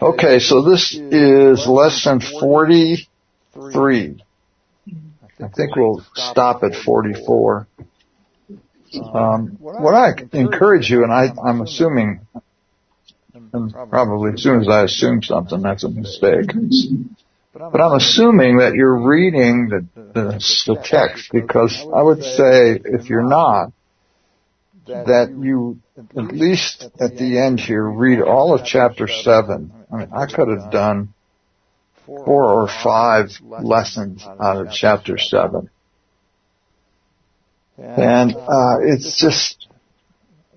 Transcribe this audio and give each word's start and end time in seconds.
Okay, 0.00 0.38
so 0.40 0.62
this 0.62 0.94
is 0.94 1.66
lesson 1.66 2.20
43. 2.20 4.22
I 5.38 5.48
think 5.48 5.74
we'll 5.74 6.04
stop 6.14 6.62
at 6.64 6.74
44. 6.74 7.66
Um, 9.14 9.56
what 9.58 9.94
I 9.94 10.10
encourage 10.32 10.90
you, 10.90 11.02
and 11.02 11.12
I, 11.12 11.28
I'm 11.42 11.62
assuming, 11.62 12.26
and 13.52 13.72
probably 13.72 14.32
as 14.34 14.42
soon 14.42 14.60
as 14.60 14.68
I 14.68 14.84
assume 14.84 15.22
something, 15.22 15.62
that's 15.62 15.84
a 15.84 15.88
mistake. 15.88 16.50
But 17.54 17.80
I'm 17.80 17.94
assuming 17.94 18.58
that 18.58 18.74
you're 18.74 19.08
reading 19.08 19.68
the, 19.68 19.86
the, 20.12 20.22
the 20.66 20.76
text 20.84 21.30
because 21.32 21.74
I 21.94 22.02
would 22.02 22.22
say 22.22 22.78
if 22.84 23.08
you're 23.08 23.26
not, 23.26 23.72
that 24.86 25.34
you 25.40 25.78
at 26.16 26.32
least 26.32 26.84
at 27.00 27.16
the 27.16 27.38
end 27.38 27.60
here 27.60 27.82
read 27.82 28.20
all 28.20 28.54
of 28.54 28.64
chapter 28.64 29.08
seven. 29.08 29.72
I 29.92 29.96
mean, 29.96 30.08
I 30.12 30.26
could 30.26 30.48
have 30.48 30.70
done 30.70 31.14
four 32.04 32.44
or 32.44 32.68
five 32.68 33.30
lessons 33.42 34.24
out 34.24 34.66
of 34.66 34.72
chapter 34.72 35.18
seven. 35.18 35.70
And, 37.78 38.34
uh, 38.34 38.78
it's 38.80 39.20
just 39.20 39.68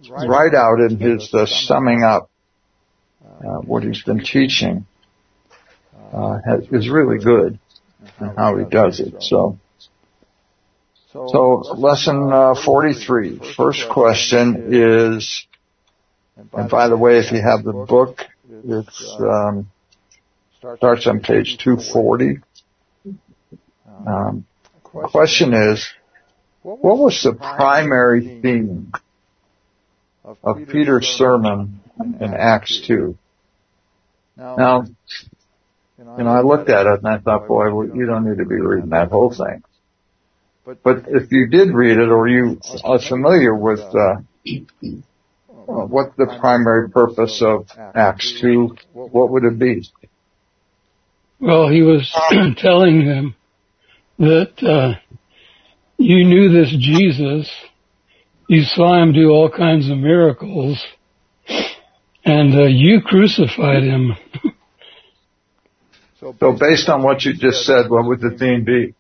right 0.10 0.54
out 0.54 0.80
in 0.80 0.98
his 0.98 1.34
uh, 1.34 1.46
summing 1.46 2.04
up, 2.04 2.30
uh, 3.23 3.58
what 3.60 3.84
he's 3.84 4.04
been 4.04 4.23
teaching, 4.23 4.86
uh, 6.14 6.40
has, 6.46 6.68
is 6.72 6.90
really 6.90 7.18
good 7.18 7.59
and 8.20 8.38
how 8.38 8.58
he 8.58 8.66
does 8.66 9.00
it. 9.00 9.22
So, 9.22 9.59
so 11.12 11.56
lesson 11.76 12.32
uh, 12.32 12.56
43. 12.56 13.54
First 13.56 13.90
question 13.90 14.70
is, 14.73 15.46
and 16.54 16.70
by 16.70 16.88
the 16.88 16.98
way, 16.98 17.18
if 17.18 17.32
you 17.32 17.42
have 17.42 17.64
the 17.64 17.73
book, 17.73 18.26
it's 18.63 19.16
um, 19.20 19.70
starts 20.58 21.08
on 21.08 21.22
page 21.22 21.58
240. 21.58 22.39
Um, 24.06 24.45
the 24.94 25.08
question 25.08 25.53
is, 25.53 25.88
what 26.61 26.97
was 26.97 27.22
the 27.23 27.34
primary 27.34 28.42
theme 28.42 28.92
of 30.44 30.67
Peter's 30.67 31.08
sermon 31.08 31.81
in 32.19 32.34
Acts 32.34 32.81
2? 32.88 33.17
Now, 34.38 34.86
you 35.97 36.06
know, 36.06 36.28
I 36.28 36.41
looked 36.41 36.69
at 36.69 36.86
it 36.86 37.00
and 37.00 37.08
I 37.08 37.17
thought, 37.17 37.47
boy, 37.47 37.73
well, 37.73 37.88
you 37.95 38.06
don't 38.06 38.25
need 38.25 38.38
to 38.38 38.45
be 38.45 38.56
reading 38.56 38.89
that 38.91 39.09
whole 39.09 39.34
thing. 39.34 39.64
But 40.84 41.06
if 41.08 41.31
you 41.31 41.47
did 41.47 41.73
read 41.73 41.97
it 41.97 42.09
or 42.09 42.28
you 42.28 42.59
are 42.84 43.00
familiar 43.00 43.56
with 43.56 43.80
uh, 43.80 44.17
what 45.70 46.16
the 46.17 46.25
primary 46.39 46.89
purpose 46.89 47.42
of 47.42 47.67
Acts 47.95 48.39
2, 48.42 48.75
what 48.94 49.30
would 49.30 49.44
it 49.44 49.59
be? 49.59 49.88
Well, 51.39 51.70
he 51.70 51.81
was 51.84 52.12
telling 52.58 53.06
them 53.06 53.36
that 54.17 54.64
uh, 54.64 55.00
you 55.97 56.25
knew 56.25 56.50
this 56.50 56.75
Jesus, 56.78 57.50
you 58.47 58.64
saw 58.64 59.02
him 59.02 59.14
do 59.14 59.30
all 59.30 59.50
kinds 59.50 59.90
of 59.90 59.97
miracles, 59.97 60.84
and 62.25 62.53
uh, 62.56 62.64
you 62.64 63.02
crucified 63.02 63.84
him. 63.84 64.16
so 66.20 66.34
based 66.52 66.90
on 66.90 67.03
what 67.03 67.23
you 67.23 67.34
just 67.34 67.64
said, 67.66 67.90
what 67.90 68.06
would 68.06 68.20
the 68.20 68.36
theme 68.38 68.66
be? 68.66 68.95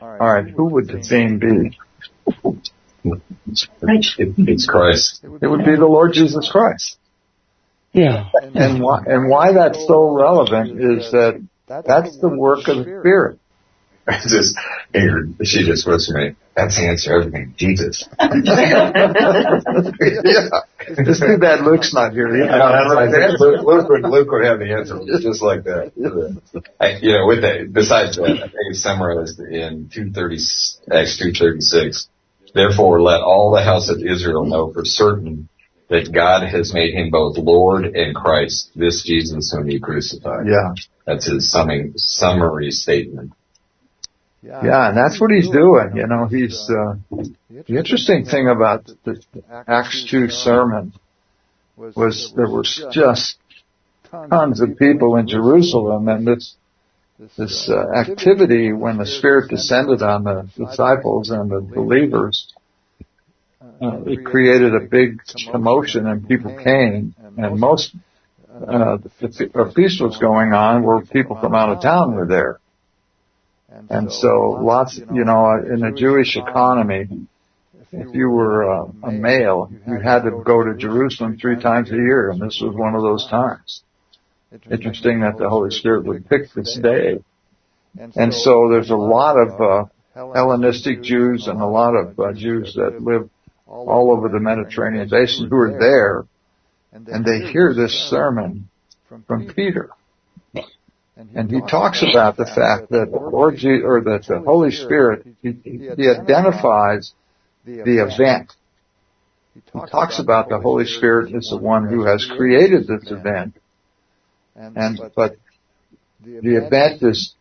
All 0.00 0.32
right, 0.32 0.46
who 0.46 0.66
would 0.66 0.86
the 0.86 1.00
theme 1.00 1.38
be? 1.38 1.78
It's 3.46 4.66
Christ. 4.66 5.20
It 5.22 5.46
would 5.46 5.64
be 5.64 5.76
the 5.76 5.86
Lord 5.86 6.12
Jesus 6.12 6.48
Christ. 6.50 6.98
Yeah. 7.92 8.28
And 8.54 8.82
why, 8.82 9.02
and 9.06 9.30
why 9.30 9.52
that's 9.52 9.86
so 9.86 10.10
relevant 10.10 10.80
is 10.80 11.10
that 11.12 11.42
that's 11.66 12.18
the 12.18 12.28
work 12.28 12.68
of 12.68 12.84
the 12.84 13.00
Spirit. 13.00 13.38
just, 14.28 14.56
she 15.42 15.64
just 15.66 15.86
whispered 15.86 16.12
to 16.12 16.28
me, 16.28 16.36
that's 16.54 16.76
the 16.76 16.86
answer 16.88 17.10
to 17.10 17.16
everything, 17.16 17.54
Jesus. 17.56 18.08
yeah. 18.20 18.30
It's 20.88 21.20
too 21.20 21.38
bad 21.38 21.62
Luke's 21.62 21.92
not 21.92 22.12
here. 22.12 22.34
Yeah, 22.36 22.86
Luke, 23.38 23.62
Luke, 23.64 23.88
would, 23.88 24.02
Luke 24.02 24.30
would 24.30 24.44
have 24.44 24.60
the 24.60 24.72
answer 24.72 25.00
just 25.20 25.42
like 25.42 25.64
that. 25.64 25.92
I, 26.80 26.98
you 27.02 27.12
know, 27.12 27.26
with 27.26 27.42
that, 27.42 27.72
besides 27.72 28.16
that, 28.16 28.24
I 28.24 28.48
think 28.48 28.52
it's 28.70 28.82
summarized 28.82 29.40
in 29.40 29.90
230, 29.92 30.36
Acts 30.92 31.18
236. 31.18 32.08
Therefore, 32.56 33.02
let 33.02 33.20
all 33.20 33.50
the 33.50 33.62
house 33.62 33.90
of 33.90 33.98
Israel 34.00 34.46
know 34.46 34.72
for 34.72 34.82
certain 34.84 35.50
that 35.90 36.10
God 36.10 36.48
has 36.48 36.72
made 36.72 36.94
him 36.94 37.10
both 37.10 37.36
Lord 37.36 37.84
and 37.84 38.16
Christ, 38.16 38.70
this 38.74 39.04
Jesus 39.04 39.52
whom 39.54 39.68
he 39.68 39.78
crucified. 39.78 40.46
Yeah. 40.46 40.72
That's 41.04 41.26
his 41.30 41.50
summing, 41.50 41.92
summary 41.96 42.70
statement. 42.70 43.32
Yeah, 44.42 44.88
and 44.88 44.96
that's 44.96 45.20
what 45.20 45.30
he's 45.32 45.50
doing. 45.50 45.96
You 45.96 46.06
know, 46.06 46.26
he's, 46.26 46.70
uh, 46.70 46.94
the 47.50 47.76
interesting 47.76 48.24
thing 48.24 48.48
about 48.48 48.86
the 49.04 49.20
Acts 49.68 50.06
2 50.10 50.30
sermon 50.30 50.94
was 51.76 52.32
there 52.34 52.48
was 52.48 52.86
just 52.90 53.36
tons 54.10 54.60
of 54.62 54.78
people 54.78 55.16
in 55.16 55.28
Jerusalem 55.28 56.08
and 56.08 56.26
this, 56.26 56.54
this 57.18 57.70
uh, 57.70 57.92
activity 57.92 58.72
when 58.72 58.98
the 58.98 59.06
Spirit 59.06 59.48
descended 59.48 60.02
on 60.02 60.24
the 60.24 60.48
disciples 60.56 61.30
and 61.30 61.50
the 61.50 61.60
believers, 61.60 62.52
uh, 63.62 64.02
it 64.06 64.24
created 64.24 64.74
a 64.74 64.80
big 64.80 65.20
commotion 65.50 66.06
and 66.06 66.28
people 66.28 66.56
came 66.62 67.14
and 67.38 67.58
most, 67.58 67.94
uh, 68.50 68.98
the, 69.20 69.72
feast 69.74 70.02
was 70.02 70.18
going 70.18 70.52
on 70.52 70.82
where 70.82 71.00
people 71.00 71.38
from 71.40 71.54
out 71.54 71.70
of 71.70 71.82
town 71.82 72.14
were 72.14 72.26
there. 72.26 72.60
And 73.90 74.10
so 74.12 74.58
lots, 74.62 74.98
you 74.98 75.24
know, 75.24 75.52
in 75.58 75.84
a 75.84 75.92
Jewish 75.92 76.36
economy, 76.36 77.08
if 77.92 78.14
you 78.14 78.28
were 78.28 78.62
a, 78.62 78.84
a 79.04 79.12
male, 79.12 79.70
you 79.86 80.00
had 80.00 80.22
to 80.22 80.42
go 80.44 80.64
to 80.64 80.74
Jerusalem 80.74 81.38
three 81.38 81.60
times 81.60 81.90
a 81.90 81.94
year, 81.94 82.30
and 82.30 82.40
this 82.40 82.60
was 82.60 82.74
one 82.74 82.94
of 82.94 83.02
those 83.02 83.26
times. 83.28 83.82
Interesting 84.70 85.20
that 85.20 85.38
the 85.38 85.48
Holy 85.48 85.70
Spirit 85.70 86.04
would 86.06 86.28
pick 86.28 86.52
this 86.52 86.78
day. 86.82 87.18
And 88.14 88.32
so 88.32 88.68
there's 88.70 88.90
a 88.90 88.96
lot 88.96 89.36
of 89.38 89.60
uh, 89.60 89.84
Hellenistic 90.14 91.02
Jews 91.02 91.46
and 91.46 91.60
a 91.60 91.66
lot 91.66 91.94
of 91.94 92.18
uh, 92.18 92.32
Jews 92.32 92.74
that 92.74 93.02
live 93.02 93.28
all 93.66 94.12
over 94.12 94.28
the 94.28 94.40
Mediterranean 94.40 95.08
basin 95.08 95.48
who 95.48 95.56
are 95.56 95.78
there, 95.78 96.24
and 96.92 97.24
they 97.24 97.50
hear 97.50 97.74
this 97.74 97.92
sermon 98.08 98.68
from 99.26 99.52
Peter. 99.54 99.90
And 101.16 101.50
he 101.50 101.60
talks 101.60 102.02
about 102.02 102.36
the 102.36 102.44
fact 102.44 102.90
that 102.90 103.10
the 103.10 103.18
Lord 103.18 103.64
or 103.64 104.02
that 104.02 104.26
the 104.28 104.40
Holy 104.40 104.70
Spirit, 104.70 105.26
he, 105.42 105.52
he 105.62 106.08
identifies 106.08 107.12
the 107.64 108.04
event. 108.04 108.52
He 109.54 109.80
talks 109.90 110.18
about 110.18 110.50
the 110.50 110.60
Holy 110.60 110.84
Spirit 110.84 111.34
as 111.34 111.48
the 111.48 111.56
one 111.56 111.88
who 111.88 112.04
has 112.04 112.26
created 112.26 112.86
this 112.86 113.10
event. 113.10 113.54
And, 114.56 115.00
but 115.14 115.36
the 116.24 116.56
event 116.56 117.02
is, 117.02 117.34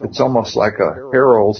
it's 0.00 0.20
almost 0.20 0.56
like 0.56 0.74
a 0.74 0.94
herald 1.12 1.58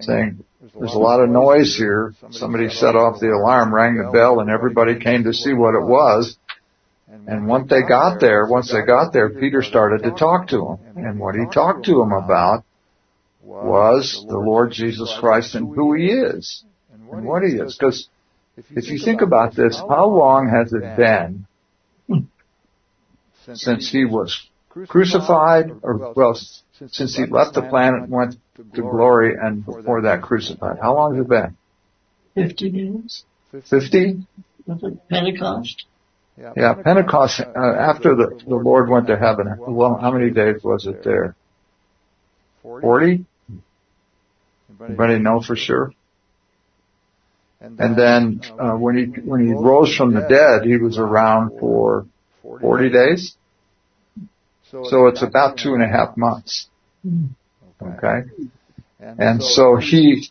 saying, 0.00 0.44
there's 0.78 0.94
a 0.94 0.98
lot 0.98 1.20
of 1.20 1.28
noise 1.30 1.76
here. 1.76 2.14
Somebody 2.30 2.68
set 2.68 2.96
off 2.96 3.20
the 3.20 3.28
alarm, 3.28 3.72
rang 3.74 3.96
the 3.96 4.10
bell, 4.10 4.40
and 4.40 4.50
everybody 4.50 4.98
came 4.98 5.24
to 5.24 5.32
see 5.32 5.54
what 5.54 5.74
it 5.74 5.84
was. 5.84 6.36
And 7.26 7.46
once 7.46 7.70
they 7.70 7.82
got 7.82 8.20
there, 8.20 8.46
once 8.46 8.70
they 8.72 8.84
got 8.84 9.12
there, 9.12 9.30
Peter 9.30 9.62
started 9.62 10.02
to 10.02 10.10
talk 10.10 10.48
to 10.48 10.66
him. 10.66 10.78
And 10.96 11.18
what 11.18 11.34
he 11.34 11.46
talked 11.52 11.84
to 11.86 12.02
him 12.02 12.12
about 12.12 12.64
was 13.42 14.24
the 14.28 14.38
Lord 14.38 14.72
Jesus 14.72 15.14
Christ 15.18 15.54
and 15.54 15.74
who 15.74 15.94
he 15.94 16.08
is 16.08 16.64
and 16.92 17.24
what 17.24 17.42
he 17.42 17.54
is. 17.54 17.76
Because 17.78 18.08
if 18.56 18.88
you 18.88 18.98
think 18.98 19.22
about 19.22 19.54
this, 19.54 19.76
how 19.78 20.06
long 20.06 20.50
has 20.50 20.72
it 20.72 20.96
been 20.96 21.46
since 23.54 23.90
he 23.90 24.04
was 24.04 24.48
crucified 24.70 25.70
or, 25.82 26.12
well, 26.14 26.38
since 26.90 27.16
he 27.16 27.26
left 27.26 27.54
the 27.54 27.62
planet 27.62 28.02
and 28.02 28.10
went 28.10 28.36
to 28.56 28.62
glory 28.82 29.34
and 29.40 29.64
before 29.64 30.02
that 30.02 30.22
crucified? 30.22 30.78
How 30.80 30.94
long 30.94 31.16
has 31.16 31.24
it 31.24 31.28
been? 31.28 31.56
Fifty 32.34 32.68
years. 32.68 33.24
Fifty? 33.68 34.26
Pentecost. 35.10 35.84
Yeah, 36.56 36.74
Pentecost, 36.74 37.40
uh, 37.40 37.58
after 37.58 38.14
the, 38.14 38.40
the 38.46 38.54
Lord 38.54 38.88
went 38.88 39.08
to 39.08 39.18
heaven, 39.18 39.56
well, 39.58 39.98
how 40.00 40.12
many 40.12 40.30
days 40.30 40.62
was 40.62 40.86
it 40.86 41.02
there? 41.02 41.34
Forty? 42.62 43.24
Anybody 44.80 45.18
know 45.18 45.40
for 45.40 45.56
sure? 45.56 45.92
And 47.60 47.96
then, 47.96 48.40
uh, 48.56 48.74
when 48.74 48.96
he, 48.96 49.20
when 49.20 49.44
he 49.44 49.52
rose 49.52 49.96
from 49.96 50.14
the 50.14 50.20
dead, 50.20 50.64
he 50.64 50.76
was 50.76 50.96
around 50.96 51.58
for 51.58 52.06
40 52.42 52.90
days. 52.90 53.34
So 54.70 55.06
it's 55.06 55.22
about 55.22 55.56
two 55.58 55.74
and 55.74 55.82
a 55.82 55.88
half 55.88 56.16
months. 56.16 56.68
Okay? 57.80 58.28
And 59.00 59.42
so 59.42 59.76
he, 59.76 60.28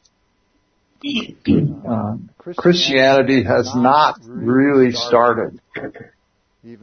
uh, 1.88 2.18
Christianity 2.56 3.44
has 3.44 3.74
not 3.74 4.20
really 4.26 4.92
started, 4.92 5.60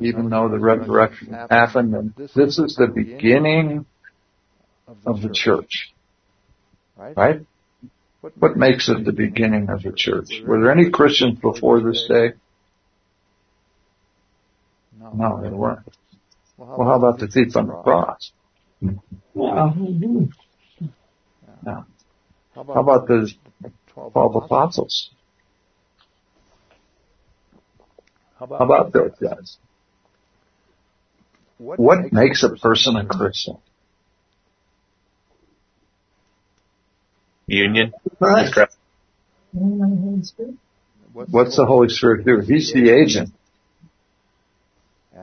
even 0.01 0.31
though 0.31 0.49
the 0.49 0.59
resurrection 0.59 1.33
happened. 1.33 1.95
And 1.95 2.15
this 2.17 2.59
is 2.59 2.77
the 2.77 2.87
beginning 2.87 3.87
of 5.07 5.21
the 5.23 5.31
church, 5.33 5.93
right? 6.97 7.41
What 8.39 8.57
makes 8.57 8.89
it 8.89 9.05
the 9.05 9.13
beginning 9.13 9.69
of 9.69 9.83
the 9.83 9.93
church? 9.93 10.43
Were 10.47 10.61
there 10.61 10.73
any 10.73 10.91
Christians 10.91 11.39
before 11.39 11.81
this 11.81 12.07
day? 12.09 12.33
No, 14.99 15.41
there 15.43 15.51
weren't. 15.51 15.81
Well, 16.57 16.87
how 16.87 16.95
about 16.95 17.19
the 17.19 17.27
thief 17.27 17.57
on 17.57 17.67
the 17.67 17.75
cross? 17.75 18.33
Yeah. 18.81 19.73
How 22.55 22.81
about 22.81 23.09
the 23.09 23.33
twelve 23.89 24.37
apostles? 24.37 25.11
How 28.39 28.47
about 28.47 28.93
those 28.93 29.13
guys? 29.21 29.59
What 31.59 32.13
makes 32.13 32.43
a 32.43 32.51
person 32.51 32.97
a 32.97 33.07
Christian? 33.07 33.59
Union. 37.47 37.93
Right. 38.21 38.53
What's 41.13 41.57
the 41.57 41.67
Holy 41.67 41.89
Spirit 41.89 42.27
do? 42.27 42.41
He's 42.41 42.73
the 42.73 42.91
agent. 42.91 43.31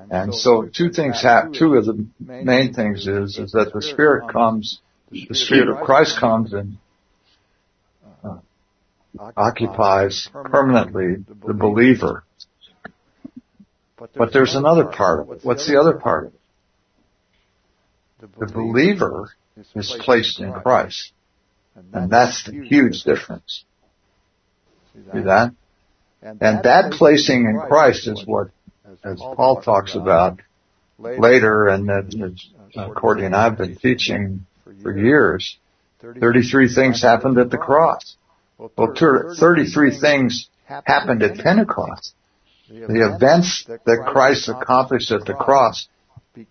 And 0.10 0.34
so 0.34 0.68
two 0.68 0.90
things 0.92 1.22
happen, 1.22 1.54
two 1.54 1.76
of 1.76 1.86
the 1.86 2.06
main 2.20 2.74
things 2.74 3.08
is, 3.08 3.38
is 3.38 3.52
that 3.52 3.72
the 3.74 3.82
Spirit 3.82 4.32
comes, 4.32 4.80
the 5.12 5.36
Spirit 5.36 5.70
of 5.70 5.86
Christ 5.86 6.20
comes 6.20 6.54
and 6.54 6.78
uh, 8.24 8.38
occupies 9.38 10.30
permanently 10.34 11.18
the 11.46 11.54
believer. 11.54 12.24
But 14.16 14.34
there's 14.34 14.56
another 14.56 14.86
part 14.86 15.20
of 15.22 15.32
it. 15.32 15.40
What's 15.44 15.68
the 15.68 15.80
other 15.80 15.94
part 15.94 16.28
of 16.28 16.34
it? 16.34 16.40
The 18.40 18.48
believer 18.48 19.30
is 19.76 19.96
placed 20.00 20.40
in 20.40 20.54
Christ. 20.54 21.12
And 21.94 22.10
that's 22.10 22.44
the 22.46 22.64
huge 22.64 23.04
difference. 23.04 23.64
See 24.94 25.22
that? 25.22 25.54
And 26.22 26.40
that 26.40 26.92
placing 26.92 27.46
in 27.46 27.60
Christ 27.68 28.08
is 28.08 28.24
what, 28.26 28.50
as 29.04 29.20
Paul 29.20 29.62
talks 29.62 29.96
about 29.96 30.40
later, 30.98 31.68
and 31.68 31.90
that 31.90 32.94
Courtney 32.96 33.26
and 33.26 33.36
I 33.36 33.46
have 33.46 33.58
been 33.58 33.76
teaching 33.76 34.46
for 34.82 34.98
years, 34.98 35.58
33 36.00 36.74
things 36.74 37.02
happened 37.02 37.38
at 37.38 37.50
the 37.50 37.58
cross. 37.58 38.16
Well, 38.58 38.94
33 38.96 40.00
things 40.00 40.50
happened 40.66 41.24
at 41.24 41.38
Pentecost. 41.38 42.14
The 42.70 43.14
events 43.14 43.66
that 43.68 44.06
Christ 44.08 44.48
accomplished 44.48 45.12
at 45.12 45.26
the 45.26 45.34
cross 45.34 45.88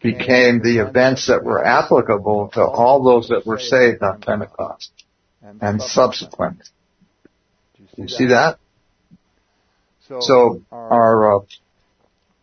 became 0.02 0.60
the 0.60 0.78
events 0.86 1.28
that 1.28 1.42
were 1.42 1.64
applicable 1.64 2.50
to 2.54 2.62
all 2.62 3.02
those 3.02 3.28
that 3.28 3.46
were 3.46 3.58
saved 3.58 4.02
on 4.02 4.20
Pentecost 4.20 4.90
and 5.60 5.80
subsequent. 5.80 6.68
Do 7.96 8.02
you 8.02 8.08
see 8.08 8.26
that? 8.26 8.58
So 10.20 10.62
our 10.70 11.36
uh, 11.36 11.44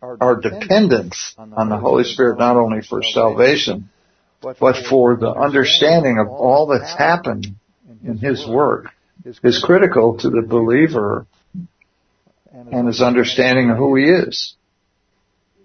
our 0.00 0.36
dependence 0.36 1.34
on 1.38 1.68
the 1.68 1.76
Holy 1.76 2.04
Spirit 2.04 2.38
not 2.38 2.56
only 2.56 2.82
for 2.82 3.02
salvation, 3.02 3.90
but 4.40 4.76
for 4.88 5.16
the 5.16 5.30
understanding 5.30 6.18
of 6.18 6.28
all 6.28 6.66
that's 6.66 6.94
happened 6.94 7.48
in 8.04 8.18
His 8.18 8.46
work 8.46 8.86
is 9.24 9.62
critical 9.62 10.18
to 10.18 10.30
the 10.30 10.42
believer 10.42 11.26
and 12.52 12.86
his 12.86 13.00
understanding 13.00 13.70
of 13.70 13.76
who 13.76 13.96
he 13.96 14.04
is. 14.04 14.54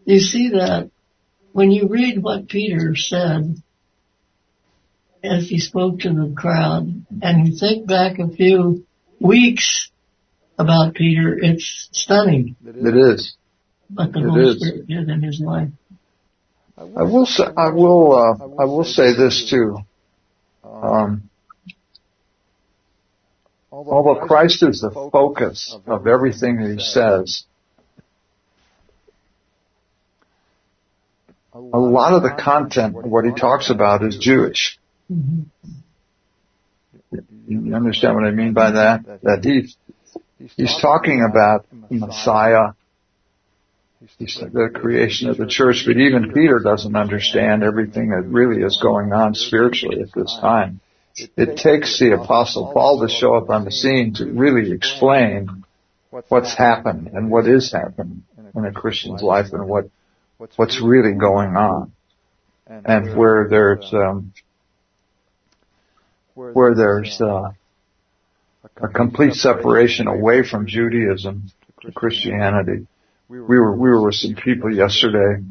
You 0.06 0.20
see 0.20 0.50
that 0.50 0.90
when 1.52 1.72
you 1.72 1.88
read 1.88 2.22
what 2.22 2.50
Peter 2.50 2.96
said 2.96 3.56
as 5.24 5.48
he 5.48 5.60
spoke 5.60 6.00
to 6.00 6.10
the 6.10 6.34
crowd 6.36 7.06
and 7.22 7.48
you 7.48 7.58
think 7.58 7.88
back 7.88 8.20
a 8.20 8.28
few 8.28 8.86
weeks 9.20 9.90
about 10.58 10.96
Peter, 10.96 11.38
it's 11.40 11.90
stunning. 11.92 12.56
It 12.66 12.96
is. 12.96 13.36
What 13.94 14.14
the 14.14 14.20
It 14.20 14.26
Holy 14.26 14.52
is. 14.52 14.58
Spirit 14.60 14.88
did 14.88 15.10
in 15.10 15.22
his 15.22 15.40
life. 15.40 15.70
I 16.78 17.04
will 17.04 17.26
say, 17.26 17.44
I 17.56 17.70
will, 17.70 18.14
uh, 18.14 18.62
I 18.62 18.66
will 18.66 18.84
say 18.84 19.14
this 19.16 19.48
too. 19.50 19.78
Um, 20.64 21.30
although 23.72 24.26
Christ 24.26 24.64
is 24.64 24.82
the 24.82 24.90
focus 24.92 25.76
of 25.86 26.08
everything 26.08 26.58
that 26.58 26.72
he 26.72 26.80
says, 26.80 27.44
a 31.54 31.60
lot 31.60 32.14
of 32.14 32.24
the 32.24 32.32
content 32.32 32.98
of 32.98 33.06
what 33.06 33.26
he 33.26 33.32
talks 33.32 33.70
about 33.70 34.04
is 34.04 34.18
Jewish. 34.18 34.80
Mhm. 35.12 35.46
You 37.48 37.76
understand 37.76 38.16
what 38.16 38.24
I 38.24 38.32
mean 38.32 38.54
by 38.54 38.72
that? 38.72 39.22
That 39.22 39.44
he's, 39.44 39.76
he's 40.56 40.76
talking 40.82 41.24
about 41.30 41.68
Messiah, 41.72 42.70
he's 42.70 42.83
the 44.18 44.70
creation 44.74 45.30
of 45.30 45.38
the 45.38 45.48
church, 45.48 45.84
but 45.86 45.98
even 45.98 46.34
Peter 46.34 46.60
doesn't 46.60 46.96
understand 46.96 47.64
everything 47.64 48.10
that 48.10 48.24
really 48.24 48.62
is 48.62 48.80
going 48.82 49.14
on 49.14 49.34
spiritually 49.34 50.02
at 50.02 50.12
this 50.14 50.38
time. 50.42 50.82
It 51.16 51.58
takes 51.58 52.00
the 52.00 52.14
apostle 52.14 52.72
Paul 52.74 53.02
to 53.02 53.10
show 53.10 53.36
up 53.36 53.50
on 53.50 53.66
the 53.66 53.72
scene 53.72 54.16
to 54.16 54.26
really 54.26 54.72
explain 54.72 55.64
what's 56.28 56.56
happened 56.56 57.12
and 57.14 57.30
what 57.30 57.48
is 57.48 57.72
happening 57.72 58.24
in 58.56 58.66
a 58.66 58.72
Christian's 58.72 59.22
life 59.22 59.48
and 59.54 59.68
what, 59.68 59.86
what's 60.56 60.82
really 60.82 61.14
going 61.14 61.56
on. 61.56 61.92
And 62.68 63.16
where 63.16 63.48
there's, 63.50 63.94
um, 63.94 64.34
where 66.34 66.74
there's, 66.76 67.22
uh, 67.22 67.52
a 68.78 68.88
complete 68.88 69.34
separation 69.34 70.08
away 70.08 70.44
from 70.44 70.66
Judaism 70.66 71.52
to 71.82 71.92
Christianity. 71.92 72.88
We 73.34 73.60
were, 73.60 73.76
we 73.76 73.90
were 73.90 74.06
with 74.06 74.14
some 74.14 74.36
people 74.36 74.72
yesterday 74.72 75.44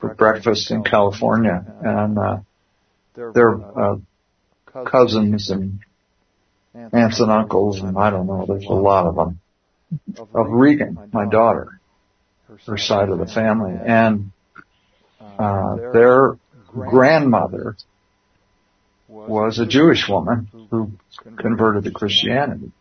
for 0.00 0.14
breakfast 0.14 0.72
in 0.72 0.82
California 0.82 1.64
and, 1.80 2.18
uh, 2.18 2.36
they're, 3.14 3.54
uh, 3.54 3.96
cousins 4.86 5.48
and 5.48 5.78
aunts 6.74 7.20
and 7.20 7.30
uncles 7.30 7.78
and 7.78 7.96
I 7.96 8.10
don't 8.10 8.26
know, 8.26 8.44
there's 8.48 8.64
a 8.64 8.72
lot 8.72 9.06
of 9.06 9.14
them. 9.14 9.38
Of 10.34 10.48
Regan, 10.48 10.98
my 11.12 11.28
daughter, 11.28 11.78
her 12.66 12.76
side 12.76 13.08
of 13.08 13.20
the 13.20 13.26
family. 13.26 13.74
And, 13.80 14.32
uh, 15.38 15.76
their 15.92 16.38
grandmother 16.66 17.76
was 19.06 19.60
a 19.60 19.66
Jewish 19.66 20.08
woman 20.08 20.48
who 20.70 20.90
converted 21.36 21.84
to 21.84 21.92
Christianity. 21.92 22.72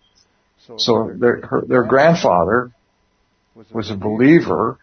So 0.77 1.11
their, 1.15 1.41
her, 1.41 1.61
their 1.61 1.83
grandfather 1.83 2.71
was 3.55 3.91
a 3.91 3.95
believer 3.95 4.77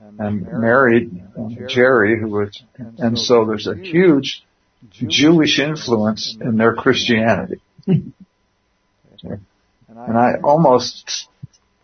and 0.00 0.42
married 0.52 1.22
Jerry 1.68 2.18
who 2.20 2.28
was, 2.28 2.62
and 2.76 3.18
so 3.18 3.44
there's 3.44 3.66
a 3.66 3.76
huge 3.76 4.42
Jewish 4.90 5.58
influence 5.58 6.36
in 6.40 6.56
their 6.56 6.74
Christianity. 6.74 7.60
And 10.08 10.16
I 10.16 10.34
almost, 10.42 11.28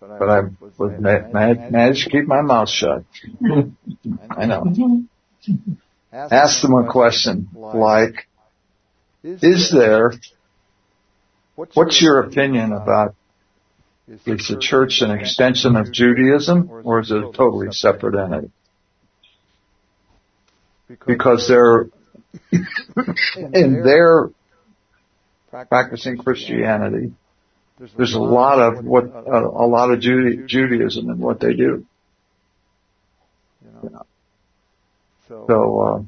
but 0.01 0.31
I 0.31 0.41
was 0.61 0.73
ma- 0.79 1.29
ma- 1.31 1.69
managed 1.69 2.05
to 2.05 2.11
keep 2.11 2.27
my 2.27 2.41
mouth 2.41 2.71
shut. 2.71 3.05
I 4.31 4.47
know. 4.47 5.03
Ask 6.13 6.63
them 6.63 6.75
a 6.75 6.91
question 6.91 7.49
like, 7.55 8.29
is 9.23 9.71
there, 9.71 10.13
what's 11.57 12.01
your 12.01 12.21
opinion 12.21 12.73
uh, 12.73 12.77
about, 12.77 13.15
is 14.07 14.49
the 14.49 14.59
church 14.61 15.01
an 15.01 15.11
extension 15.11 15.77
of 15.77 15.91
Judaism 15.91 16.71
or 16.71 17.01
is 17.01 17.11
it 17.11 17.17
a 17.17 17.33
totally 17.33 17.69
separate 17.71 18.15
entity? 18.15 18.51
Because 21.07 21.49
they're, 21.49 21.87
in 23.53 23.83
their 23.83 24.31
practicing 25.51 26.19
Christianity, 26.19 27.15
there's 27.97 28.15
a 28.15 28.21
lot 28.21 28.61
of 28.61 28.85
what 28.85 29.05
a, 29.05 29.39
a 29.39 29.67
lot 29.67 29.91
of 29.91 30.01
Juda- 30.01 30.47
Judaism 30.47 31.11
in 31.11 31.19
what 31.19 31.41
they 31.41 31.55
do. 31.55 31.87
Know. 33.83 34.07
So, 35.29 35.81
uh, 35.81 36.03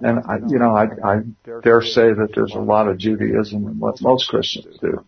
and 0.00 0.20
I, 0.20 0.36
you 0.48 0.58
know, 0.58 0.74
I, 0.74 0.84
I 1.04 1.20
dare 1.62 1.82
say 1.82 2.12
that 2.12 2.30
there's 2.34 2.54
a 2.54 2.60
lot 2.60 2.88
of 2.88 2.98
Judaism 2.98 3.66
in 3.66 3.78
what 3.78 4.00
most 4.00 4.28
Christians 4.28 4.78
do. 4.80 5.04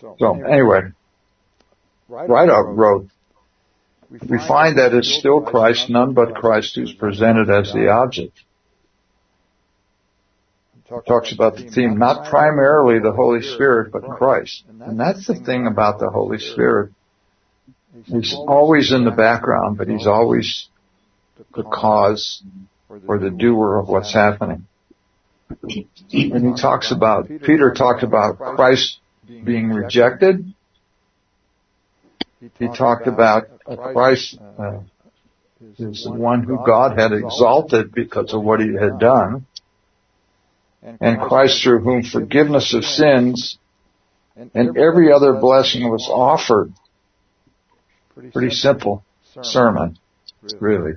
So 0.00 0.42
anyway, 0.44 0.92
Ridout 2.10 2.76
wrote, 2.76 3.08
we 4.10 4.38
find 4.38 4.78
that 4.78 4.94
it's 4.94 5.18
still 5.18 5.40
Christ, 5.40 5.90
none 5.90 6.12
but 6.12 6.34
Christ 6.34 6.76
who's 6.76 6.92
presented 6.92 7.50
as 7.50 7.72
the 7.72 7.88
object. 7.88 8.38
talks 11.06 11.32
about 11.32 11.56
the 11.56 11.68
theme, 11.68 11.98
not 11.98 12.28
primarily 12.30 13.00
the 13.00 13.12
Holy 13.12 13.42
Spirit, 13.42 13.90
but 13.90 14.02
Christ. 14.02 14.64
And 14.68 15.00
that's 15.00 15.26
the 15.26 15.34
thing 15.34 15.66
about 15.66 15.98
the 15.98 16.10
Holy 16.10 16.38
Spirit. 16.38 16.92
He's 18.04 18.34
always 18.34 18.92
in 18.92 19.04
the 19.04 19.10
background, 19.10 19.78
but 19.78 19.88
he's 19.88 20.06
always 20.06 20.68
the 21.54 21.62
cause 21.62 22.42
or 23.08 23.18
the 23.18 23.30
doer 23.30 23.78
of 23.78 23.88
what's 23.88 24.12
happening. 24.12 24.66
And 25.62 25.86
he 26.10 26.60
talks 26.60 26.92
about, 26.92 27.28
Peter 27.28 27.72
talked 27.72 28.02
about 28.02 28.38
Christ 28.38 28.98
being 29.26 29.70
rejected. 29.70 30.54
He 32.58 32.68
talked 32.68 33.06
about 33.06 33.48
Christ 33.64 34.38
uh, 34.58 34.80
is 35.78 36.04
the 36.04 36.12
one 36.12 36.42
who 36.42 36.58
God 36.64 36.98
had 36.98 37.12
exalted 37.12 37.92
because 37.92 38.32
of 38.34 38.42
what 38.42 38.60
he 38.60 38.74
had 38.74 38.98
done. 38.98 39.46
And 40.82 41.20
Christ 41.20 41.62
through 41.62 41.80
whom 41.80 42.02
forgiveness 42.02 42.72
of 42.74 42.84
sins 42.84 43.58
and 44.36 44.76
every 44.76 45.12
other 45.12 45.32
blessing 45.34 45.90
was 45.90 46.08
offered. 46.10 46.72
Pretty 48.32 48.54
simple 48.54 49.04
sermon, 49.42 49.98
really. 50.60 50.94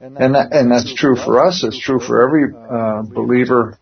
And 0.00 0.34
that, 0.34 0.52
and 0.52 0.70
that's 0.70 0.92
true 0.94 1.16
for 1.16 1.44
us. 1.46 1.62
It's 1.64 1.78
true 1.78 2.00
for 2.00 2.22
every 2.22 2.52
uh, 2.54 3.02
believer 3.02 3.78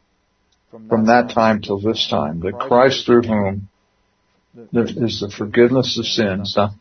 from 0.71 1.07
that 1.07 1.31
time 1.31 1.61
till 1.61 1.81
this 1.81 2.09
time. 2.09 2.41
That 2.41 2.59
Christ 2.59 3.07
through 3.07 3.23
whom 3.23 3.69
there 4.73 4.85
is 4.85 5.21
the 5.21 5.33
forgiveness 5.37 5.99
of 5.99 6.07
sins. 6.07 6.55
Now, 6.57 6.75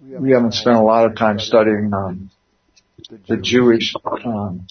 we 0.00 0.30
haven't 0.32 0.54
spent 0.54 0.76
a 0.76 0.82
lot 0.82 1.06
of 1.06 1.16
time 1.16 1.38
studying 1.38 1.92
um, 1.92 2.30
the 3.28 3.36
Jewish 3.36 3.94
um, 4.24 4.66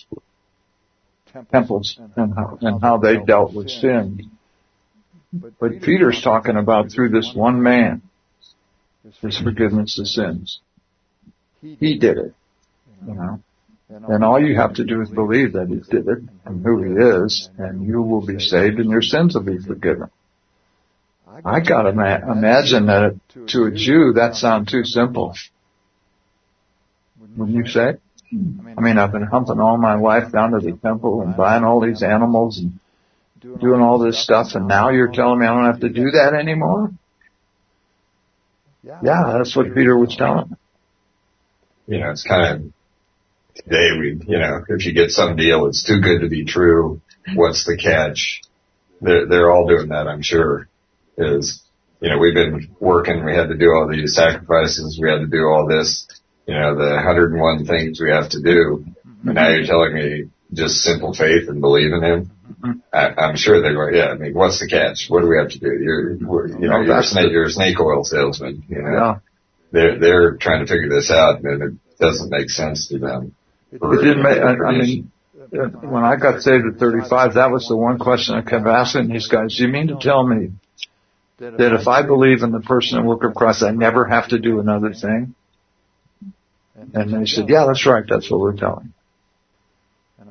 temples 1.51 1.99
and 2.15 2.33
how, 2.33 2.57
and 2.61 2.81
how 2.81 2.97
they 2.97 3.17
dealt 3.17 3.53
with 3.53 3.69
sin. 3.69 4.31
But 5.31 5.81
Peter's 5.81 6.21
talking 6.21 6.55
about 6.55 6.91
through 6.91 7.09
this 7.09 7.31
one 7.33 7.61
man, 7.61 8.01
his 9.21 9.37
forgiveness 9.37 9.99
of 9.99 10.07
sins. 10.07 10.59
He 11.61 11.97
did 11.97 12.17
it, 12.17 12.33
you 13.05 13.13
know. 13.13 13.41
And 13.89 14.23
all 14.23 14.41
you 14.41 14.55
have 14.55 14.73
to 14.75 14.83
do 14.83 15.01
is 15.01 15.09
believe 15.09 15.53
that 15.53 15.69
he 15.69 15.75
did 15.75 16.07
it 16.07 16.19
and 16.45 16.63
who 16.65 16.83
he 16.83 16.91
is, 16.91 17.49
and 17.57 17.87
you 17.87 18.01
will 18.01 18.25
be 18.25 18.39
saved 18.39 18.79
and 18.79 18.89
your 18.89 19.01
sins 19.01 19.33
will 19.33 19.43
be 19.43 19.59
forgiven. 19.59 20.09
I 21.45 21.61
gotta 21.61 21.93
ma- 21.93 22.31
imagine 22.31 22.87
that 22.87 23.19
to 23.47 23.65
a 23.65 23.71
Jew 23.71 24.13
that 24.13 24.35
sounds 24.35 24.71
too 24.71 24.83
simple. 24.83 25.35
Wouldn't 27.37 27.55
you 27.55 27.67
say? 27.67 27.95
I 28.77 28.81
mean, 28.81 28.97
I've 28.97 29.11
been 29.11 29.23
humping 29.23 29.59
all 29.59 29.77
my 29.77 29.95
life 29.95 30.31
down 30.33 30.51
to 30.51 30.59
the 30.59 30.73
temple 30.73 31.21
and 31.21 31.37
buying 31.37 31.63
all 31.63 31.79
these 31.79 32.03
animals 32.03 32.59
and 32.59 32.79
doing 33.39 33.79
all 33.79 33.99
this 33.99 34.21
stuff, 34.21 34.47
and 34.55 34.67
now 34.67 34.89
you're 34.89 35.11
telling 35.11 35.39
me 35.39 35.45
I 35.45 35.53
don't 35.53 35.65
have 35.65 35.79
to 35.81 35.89
do 35.89 36.11
that 36.11 36.33
anymore? 36.33 36.91
Yeah, 38.83 39.35
that's 39.37 39.55
what 39.55 39.73
Peter 39.73 39.97
was 39.97 40.15
telling. 40.15 40.57
You 41.87 41.99
know, 41.99 42.11
it's 42.11 42.23
kind 42.23 42.65
of 42.65 42.73
today 43.63 43.89
we, 43.99 44.19
you 44.27 44.39
know, 44.39 44.63
if 44.67 44.85
you 44.85 44.93
get 44.93 45.11
some 45.11 45.35
deal, 45.35 45.67
it's 45.67 45.85
too 45.85 45.99
good 46.01 46.21
to 46.21 46.29
be 46.29 46.45
true. 46.45 47.01
What's 47.35 47.65
the 47.65 47.77
catch? 47.77 48.41
They're, 49.01 49.27
they're 49.27 49.51
all 49.51 49.67
doing 49.67 49.89
that, 49.89 50.07
I'm 50.07 50.21
sure 50.21 50.67
is, 51.17 51.63
you 51.99 52.09
know, 52.09 52.19
we've 52.19 52.33
been 52.33 52.75
working, 52.79 53.25
we 53.25 53.33
had 53.35 53.49
to 53.49 53.57
do 53.57 53.71
all 53.71 53.89
these 53.89 54.15
sacrifices, 54.15 54.99
we 55.01 55.09
had 55.09 55.19
to 55.19 55.27
do 55.27 55.43
all 55.45 55.67
this, 55.67 56.07
you 56.45 56.53
know, 56.53 56.75
the 56.75 56.93
101 56.95 57.65
things 57.65 57.99
we 57.99 58.11
have 58.11 58.29
to 58.29 58.41
do. 58.41 58.85
And 59.25 59.35
now 59.35 59.49
you're 59.49 59.65
telling 59.65 59.93
me 59.93 60.29
just 60.53 60.75
simple 60.75 61.13
faith 61.13 61.49
and 61.49 61.59
believe 61.59 61.91
in 61.91 62.03
him. 62.03 62.31
I, 62.93 63.09
I'm 63.17 63.35
sure 63.35 63.61
they're 63.61 63.73
going, 63.73 63.95
yeah, 63.95 64.09
I 64.09 64.15
mean, 64.15 64.33
what's 64.33 64.59
the 64.59 64.67
catch? 64.67 65.07
What 65.09 65.21
do 65.21 65.27
we 65.27 65.37
have 65.37 65.49
to 65.49 65.59
do? 65.59 65.67
You're, 65.67 66.13
you 66.13 66.67
know, 66.67 66.81
you're 66.81 66.99
a 66.99 67.03
snake, 67.03 67.31
you're 67.31 67.45
a 67.45 67.51
snake 67.51 67.79
oil 67.79 68.03
salesman, 68.03 68.63
you 68.69 68.81
know. 68.81 68.91
Yeah. 68.91 69.15
They're, 69.71 69.99
they're 69.99 70.37
trying 70.37 70.65
to 70.65 70.71
figure 70.71 70.89
this 70.89 71.11
out 71.11 71.43
and 71.43 71.61
it 71.61 71.97
doesn't 71.99 72.29
make 72.29 72.49
sense 72.49 72.87
to 72.87 72.99
them. 72.99 73.35
It 73.71 73.81
didn't 73.81 74.23
make, 74.23 74.39
I, 74.39 74.71
mean, 74.71 75.11
when 75.49 76.03
I 76.03 76.15
got 76.15 76.41
saved 76.41 76.65
at 76.65 76.79
35, 76.79 77.33
that 77.35 77.51
was 77.51 77.67
the 77.67 77.75
one 77.75 77.99
question 77.99 78.35
I 78.35 78.41
kept 78.41 78.65
asking 78.65 79.09
these 79.09 79.27
guys. 79.27 79.55
Do 79.57 79.63
you 79.63 79.69
mean 79.69 79.87
to 79.87 79.97
tell 79.99 80.25
me 80.25 80.51
that 81.39 81.73
if 81.73 81.87
I 81.87 82.01
believe 82.03 82.43
in 82.43 82.51
the 82.51 82.61
person 82.61 82.97
and 82.97 83.07
work 83.07 83.23
of 83.23 83.35
Christ, 83.35 83.63
I 83.63 83.71
never 83.71 84.05
have 84.05 84.29
to 84.29 84.39
do 84.39 84.59
another 84.59 84.93
thing? 84.93 85.35
And 86.93 87.13
they 87.13 87.25
said, 87.25 87.49
yeah, 87.49 87.65
that's 87.67 87.85
right. 87.85 88.03
That's 88.07 88.29
what 88.29 88.39
we're 88.39 88.55
telling. 88.55 88.93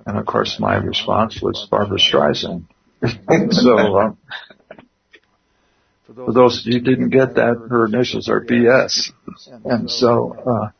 And 0.07 0.19
of 0.19 0.26
course 0.26 0.59
my 0.61 0.76
response 0.76 1.40
was 1.43 1.66
Barbra 1.69 1.99
Streisand. 1.99 2.64
so, 3.52 3.99
um, 3.99 4.19
for 6.05 6.33
those 6.33 6.61
of 6.61 6.66
you 6.66 6.78
who 6.78 6.85
didn't 6.85 7.11
get 7.11 7.35
that, 7.35 7.66
her 7.69 7.87
initials 7.87 8.28
are 8.28 8.40
BS. 8.40 9.11
And 9.64 9.90
so, 9.90 10.33
uh, 10.33 10.71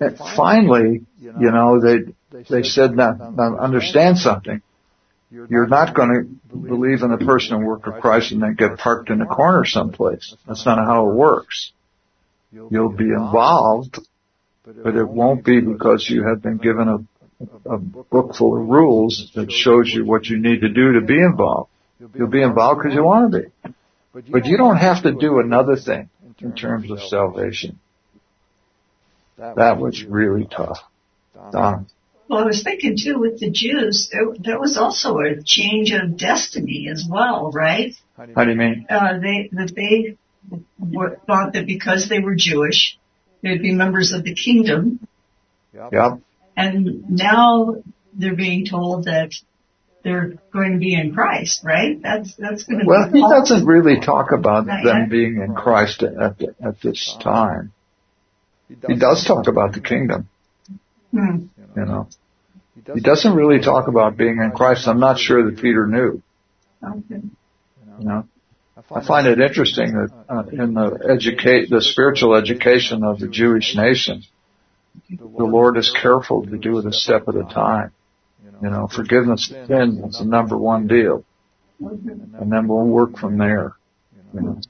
and 0.00 0.18
finally, 0.18 1.02
you 1.20 1.50
know, 1.50 1.80
they, 1.80 2.42
they 2.48 2.62
said, 2.62 2.94
now, 2.94 3.12
now 3.34 3.56
understand 3.58 4.18
something. 4.18 4.62
You're 5.30 5.68
not 5.68 5.94
going 5.94 6.10
to 6.52 6.56
believe 6.56 7.02
in 7.02 7.10
the 7.10 7.24
person 7.24 7.56
and 7.56 7.66
work 7.66 7.86
of 7.86 8.00
Christ 8.00 8.32
and 8.32 8.42
then 8.42 8.54
get 8.54 8.78
parked 8.78 9.10
in 9.10 9.20
a 9.20 9.26
corner 9.26 9.64
someplace. 9.64 10.34
That's 10.46 10.66
not 10.66 10.78
how 10.78 11.08
it 11.08 11.14
works. 11.14 11.72
You'll 12.52 12.88
be 12.90 13.04
involved, 13.04 14.00
but 14.64 14.96
it 14.96 15.08
won't 15.08 15.44
be 15.44 15.60
because 15.60 16.08
you 16.10 16.26
have 16.26 16.42
been 16.42 16.56
given 16.58 16.88
a, 16.88 17.70
a 17.70 17.78
book 17.78 18.34
full 18.34 18.60
of 18.60 18.68
rules 18.68 19.30
that 19.36 19.52
shows 19.52 19.88
you 19.88 20.04
what 20.04 20.26
you 20.26 20.38
need 20.38 20.62
to 20.62 20.68
do 20.68 20.94
to 20.94 21.00
be 21.00 21.18
involved. 21.18 21.70
You'll 22.14 22.28
be 22.28 22.42
involved 22.42 22.82
because 22.82 22.94
you 22.94 23.04
want 23.04 23.32
to 23.32 23.38
be. 23.40 23.72
But 24.30 24.46
you 24.46 24.56
don't 24.56 24.78
have 24.78 25.04
to 25.04 25.12
do 25.12 25.38
another 25.38 25.76
thing 25.76 26.10
in 26.40 26.54
terms 26.54 26.90
of 26.90 27.00
salvation. 27.02 27.78
That 29.40 29.78
was 29.78 30.04
really 30.04 30.46
tough. 30.46 30.78
Don. 31.52 31.86
Well, 32.28 32.40
I 32.40 32.44
was 32.44 32.62
thinking 32.62 32.96
too 32.96 33.18
with 33.18 33.40
the 33.40 33.50
Jews, 33.50 34.08
there, 34.12 34.26
there 34.38 34.60
was 34.60 34.76
also 34.76 35.18
a 35.18 35.42
change 35.42 35.90
of 35.92 36.16
destiny 36.16 36.88
as 36.88 37.04
well, 37.08 37.50
right? 37.50 37.94
How 38.16 38.44
do 38.44 38.50
you 38.50 38.56
mean? 38.56 38.86
Uh, 38.88 39.18
they 39.18 39.48
that 39.52 39.74
they 39.74 40.16
were, 40.78 41.18
thought 41.26 41.54
that 41.54 41.66
because 41.66 42.08
they 42.08 42.20
were 42.20 42.36
Jewish, 42.36 42.98
they'd 43.42 43.62
be 43.62 43.72
members 43.72 44.12
of 44.12 44.22
the 44.22 44.34
kingdom. 44.34 45.00
Yep. 45.74 46.20
And 46.56 47.10
now 47.10 47.82
they're 48.12 48.36
being 48.36 48.66
told 48.66 49.06
that 49.06 49.32
they're 50.04 50.34
going 50.52 50.72
to 50.72 50.78
be 50.78 50.94
in 50.94 51.14
Christ, 51.14 51.62
right? 51.64 52.00
That's 52.00 52.34
that's 52.36 52.64
going 52.64 52.80
to 52.80 52.86
Well, 52.86 53.10
be 53.10 53.20
he 53.20 53.28
doesn't 53.28 53.66
really 53.66 54.00
talk 54.00 54.32
about 54.32 54.66
Not 54.66 54.84
them 54.84 54.98
yet. 55.00 55.10
being 55.10 55.42
in 55.42 55.54
Christ 55.54 56.02
at, 56.02 56.38
the, 56.38 56.54
at 56.62 56.80
this 56.80 57.16
time. 57.20 57.72
He 58.86 58.96
does 58.96 59.24
talk 59.24 59.48
about 59.48 59.72
the 59.72 59.80
kingdom, 59.80 60.28
Hmm. 61.12 61.46
you 61.76 61.84
know. 61.84 62.08
He 62.94 63.00
doesn't 63.00 63.34
really 63.34 63.60
talk 63.60 63.88
about 63.88 64.16
being 64.16 64.38
in 64.38 64.52
Christ. 64.52 64.88
I'm 64.88 65.00
not 65.00 65.18
sure 65.18 65.50
that 65.50 65.60
Peter 65.60 65.86
knew, 65.86 66.22
Okay. 66.82 67.20
you 67.98 68.04
know. 68.04 68.24
I 68.92 69.04
find 69.04 69.26
it 69.26 69.38
interesting 69.40 69.92
that 69.92 70.10
uh, 70.28 70.42
in 70.50 70.74
the 70.74 71.06
educate 71.10 71.68
the 71.68 71.82
spiritual 71.82 72.34
education 72.34 73.04
of 73.04 73.18
the 73.18 73.28
Jewish 73.28 73.76
nation, 73.76 74.22
the 75.10 75.44
Lord 75.44 75.76
is 75.76 75.90
careful 76.02 76.46
to 76.46 76.56
do 76.56 76.78
it 76.78 76.86
a 76.86 76.92
step 76.92 77.28
at 77.28 77.34
a 77.36 77.44
time. 77.44 77.92
You 78.62 78.70
know, 78.70 78.88
forgiveness 78.88 79.50
of 79.50 79.66
sin 79.66 80.02
is 80.08 80.18
the 80.18 80.24
number 80.24 80.56
one 80.56 80.86
deal, 80.86 81.24
and 81.80 82.50
then 82.52 82.68
we'll 82.68 82.86
work 82.86 83.16
from 83.18 83.38
there. 83.38 83.74
You 84.34 84.40
know. 84.40 84.60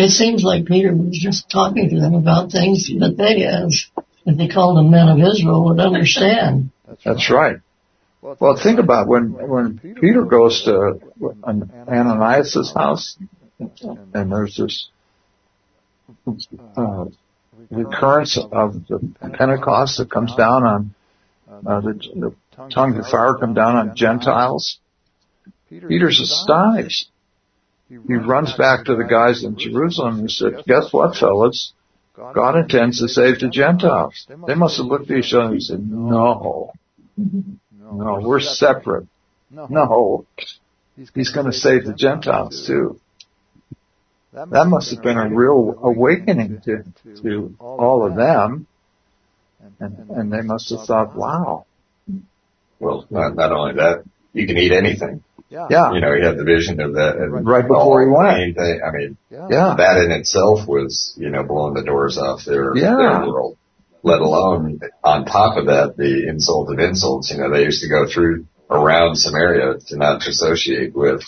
It 0.00 0.10
seems 0.10 0.42
like 0.42 0.64
Peter 0.64 0.94
was 0.94 1.18
just 1.18 1.50
talking 1.50 1.90
to 1.90 2.00
them 2.00 2.14
about 2.14 2.50
things 2.50 2.90
that 2.98 3.16
they, 3.18 3.44
as 3.44 3.86
if 4.24 4.38
they 4.38 4.48
called 4.48 4.78
them 4.78 4.90
men 4.90 5.08
of 5.08 5.18
Israel, 5.18 5.64
would 5.66 5.80
understand. 5.80 6.70
That's 7.04 7.30
right. 7.30 7.56
Well, 8.22 8.58
think 8.62 8.78
about 8.78 9.08
when 9.08 9.32
when 9.32 9.78
Peter 9.78 10.24
goes 10.24 10.64
to 10.64 11.00
Ananias' 11.88 12.72
house, 12.74 13.16
and 13.58 14.32
there's 14.32 14.56
this 14.56 14.88
uh, 16.76 17.06
recurrence 17.70 18.38
of 18.38 18.86
the 18.88 19.14
Pentecost 19.20 19.98
that 19.98 20.10
comes 20.10 20.34
down 20.34 20.64
on 20.64 20.94
uh, 21.66 21.80
the, 21.80 21.92
the 22.14 22.34
tongues 22.70 22.98
of 22.98 23.06
fire 23.06 23.34
come 23.38 23.54
down 23.54 23.76
on 23.76 23.96
Gentiles. 23.96 24.78
Peter's 25.68 26.20
astonished. 26.20 27.10
He 27.90 28.14
runs 28.14 28.52
back 28.52 28.84
to 28.84 28.94
the 28.94 29.02
guys 29.02 29.42
in 29.42 29.58
Jerusalem 29.58 30.20
and 30.20 30.30
said, 30.30 30.62
"Guess 30.64 30.92
what, 30.92 31.16
fellas? 31.16 31.72
God 32.14 32.56
intends 32.56 33.00
to 33.00 33.08
save 33.08 33.40
the 33.40 33.48
Gentiles." 33.48 34.26
They 34.46 34.54
must 34.54 34.76
have 34.76 34.86
looked 34.86 35.10
at 35.10 35.16
each 35.16 35.34
other 35.34 35.54
and 35.54 35.62
said, 35.62 35.90
"No, 35.90 36.72
no, 37.16 38.20
we're 38.20 38.38
separate. 38.38 39.08
No, 39.50 40.26
He's 40.96 41.32
going 41.32 41.46
to 41.46 41.52
save 41.52 41.84
the 41.84 41.94
Gentiles 41.94 42.64
too." 42.64 43.00
That 44.32 44.68
must 44.68 44.94
have 44.94 45.02
been 45.02 45.18
a 45.18 45.28
real 45.28 45.76
awakening 45.82 46.60
to 46.66 46.84
to 47.22 47.56
all 47.58 48.06
of 48.06 48.14
them, 48.14 48.68
and 49.80 50.10
and 50.10 50.32
they 50.32 50.42
must 50.42 50.70
have 50.70 50.84
thought, 50.84 51.16
"Wow, 51.16 51.66
well, 52.78 53.04
not, 53.10 53.34
not 53.34 53.50
only 53.50 53.74
that, 53.74 54.04
you 54.32 54.46
can 54.46 54.56
eat 54.56 54.70
anything. 54.70 55.24
Yeah. 55.50 55.92
You 55.92 56.00
know, 56.00 56.14
he 56.14 56.22
had 56.22 56.36
the 56.38 56.44
vision 56.44 56.80
of 56.80 56.94
that. 56.94 57.16
Right 57.42 57.66
before 57.66 58.02
he 58.02 58.08
went. 58.08 58.40
Anything, 58.40 58.80
I 58.86 58.90
mean, 58.96 59.16
Yeah. 59.30 59.74
that 59.76 59.96
in 60.04 60.12
itself 60.12 60.66
was, 60.66 61.12
you 61.16 61.28
know, 61.30 61.42
blowing 61.42 61.74
the 61.74 61.82
doors 61.82 62.16
off 62.18 62.44
their, 62.44 62.76
Yeah. 62.76 62.96
their 62.96 63.26
world. 63.28 63.56
Let 64.02 64.20
alone 64.20 64.80
on 65.04 65.24
top 65.26 65.58
of 65.58 65.66
that, 65.66 65.96
the 65.96 66.26
insult 66.28 66.70
of 66.72 66.78
insults. 66.78 67.30
You 67.30 67.38
know, 67.38 67.50
they 67.50 67.64
used 67.64 67.82
to 67.82 67.88
go 67.88 68.06
through 68.06 68.46
around 68.70 69.16
Samaria 69.16 69.78
to 69.88 69.96
not 69.96 70.22
to 70.22 70.30
associate 70.30 70.94
with, 70.94 71.22